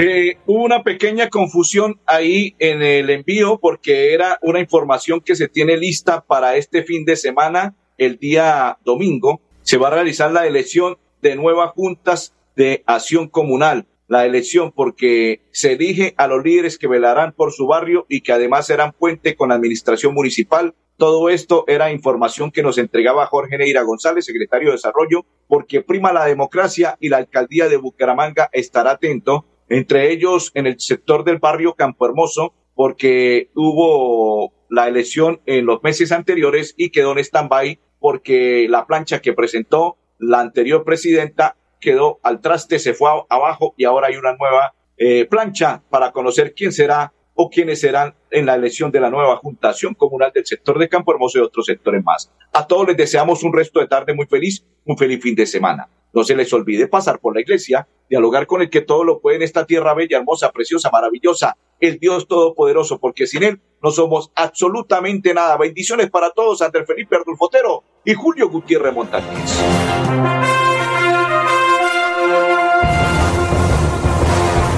Eh, 0.01 0.37
hubo 0.45 0.63
una 0.63 0.81
pequeña 0.81 1.27
confusión 1.27 1.99
ahí 2.05 2.55
en 2.57 2.81
el 2.81 3.09
envío 3.09 3.59
porque 3.59 4.13
era 4.13 4.37
una 4.41 4.61
información 4.61 5.19
que 5.19 5.35
se 5.35 5.49
tiene 5.49 5.75
lista 5.75 6.21
para 6.21 6.55
este 6.55 6.83
fin 6.83 7.03
de 7.03 7.17
semana, 7.17 7.75
el 7.99 8.17
día 8.17 8.79
domingo. 8.83 9.41
Se 9.61 9.77
va 9.77 9.89
a 9.89 9.91
realizar 9.91 10.31
la 10.31 10.47
elección 10.47 10.97
de 11.21 11.35
nuevas 11.35 11.71
juntas 11.71 12.33
de 12.55 12.83
acción 12.87 13.27
comunal. 13.27 13.85
La 14.07 14.25
elección 14.25 14.71
porque 14.71 15.41
se 15.51 15.73
elige 15.73 16.15
a 16.17 16.27
los 16.27 16.43
líderes 16.43 16.79
que 16.79 16.87
velarán 16.87 17.31
por 17.33 17.51
su 17.51 17.67
barrio 17.67 18.07
y 18.09 18.21
que 18.21 18.31
además 18.31 18.65
serán 18.65 18.93
puente 18.93 19.35
con 19.35 19.49
la 19.49 19.55
administración 19.55 20.15
municipal. 20.15 20.73
Todo 20.97 21.29
esto 21.29 21.63
era 21.67 21.91
información 21.91 22.51
que 22.51 22.63
nos 22.63 22.77
entregaba 22.77 23.27
Jorge 23.27 23.57
Neira 23.57 23.83
González, 23.83 24.25
secretario 24.25 24.69
de 24.69 24.75
Desarrollo, 24.75 25.25
porque 25.47 25.81
prima 25.81 26.11
la 26.11 26.25
democracia 26.25 26.97
y 26.99 27.09
la 27.09 27.17
alcaldía 27.17 27.69
de 27.69 27.77
Bucaramanga 27.77 28.49
estará 28.51 28.91
atento 28.91 29.45
entre 29.69 30.11
ellos 30.11 30.51
en 30.55 30.65
el 30.65 30.79
sector 30.79 31.23
del 31.23 31.37
barrio 31.37 31.75
Campo 31.75 32.05
Hermoso, 32.05 32.53
porque 32.75 33.49
hubo 33.55 34.53
la 34.69 34.87
elección 34.87 35.41
en 35.45 35.65
los 35.65 35.83
meses 35.83 36.11
anteriores 36.11 36.73
y 36.77 36.89
quedó 36.89 37.11
en 37.11 37.19
stand-by 37.19 37.79
porque 37.99 38.67
la 38.69 38.85
plancha 38.85 39.21
que 39.21 39.33
presentó 39.33 39.97
la 40.17 40.39
anterior 40.39 40.83
presidenta 40.83 41.55
quedó 41.79 42.19
al 42.23 42.41
traste, 42.41 42.79
se 42.79 42.93
fue 42.93 43.09
abajo 43.29 43.73
y 43.77 43.85
ahora 43.85 44.07
hay 44.07 44.17
una 44.17 44.35
nueva 44.35 44.73
eh, 44.97 45.25
plancha 45.25 45.81
para 45.89 46.11
conocer 46.11 46.53
quién 46.53 46.71
será 46.71 47.13
o 47.41 47.49
quiénes 47.49 47.79
serán 47.79 48.15
en 48.31 48.45
la 48.45 48.55
elección 48.55 48.91
de 48.91 48.99
la 48.99 49.09
nueva 49.09 49.37
Juntación 49.37 49.93
Comunal 49.93 50.31
del 50.33 50.45
sector 50.45 50.77
de 50.77 50.89
Campo 50.89 51.13
Hermoso 51.13 51.39
y 51.39 51.41
otros 51.41 51.65
sectores 51.65 52.03
más. 52.03 52.33
A 52.51 52.67
todos 52.67 52.85
les 52.87 52.97
deseamos 52.97 53.43
un 53.43 53.53
resto 53.53 53.79
de 53.79 53.87
tarde 53.87 54.13
muy 54.13 54.25
feliz, 54.25 54.65
un 54.83 54.97
feliz 54.97 55.21
fin 55.21 55.35
de 55.35 55.45
semana. 55.45 55.87
No 56.13 56.23
se 56.23 56.35
les 56.35 56.51
olvide 56.53 56.87
pasar 56.87 57.19
por 57.19 57.35
la 57.35 57.41
iglesia, 57.41 57.87
dialogar 58.09 58.47
con 58.47 58.61
el 58.61 58.69
que 58.69 58.81
todo 58.81 59.03
lo 59.03 59.19
puede 59.19 59.37
en 59.37 59.43
esta 59.43 59.65
tierra 59.65 59.93
bella, 59.93 60.17
hermosa, 60.17 60.51
preciosa, 60.51 60.89
maravillosa, 60.91 61.55
el 61.79 61.99
Dios 61.99 62.27
Todopoderoso, 62.27 62.99
porque 62.99 63.27
sin 63.27 63.43
Él 63.43 63.61
no 63.81 63.91
somos 63.91 64.31
absolutamente 64.35 65.33
nada. 65.33 65.57
Bendiciones 65.57 66.09
para 66.09 66.31
todos, 66.31 66.61
Andrés 66.61 66.87
Felipe 66.87 67.15
Ardulfotero 67.15 67.83
y 68.03 68.13
Julio 68.13 68.49
Gutiérrez 68.49 68.93
Montañez. 68.93 69.59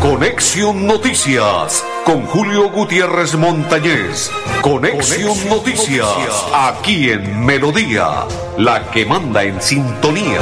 Conexión 0.02 0.88
Noticias 0.88 1.86
con 2.04 2.26
Julio 2.26 2.70
Gutiérrez 2.70 3.36
Montañez. 3.36 4.32
Conexión, 4.62 5.38
Noticias, 5.48 6.48
aquí 6.54 7.12
en 7.12 7.46
Melodía, 7.46 8.26
la 8.58 8.90
que 8.92 9.06
manda 9.06 9.44
en 9.44 9.62
sintonía. 9.62 10.40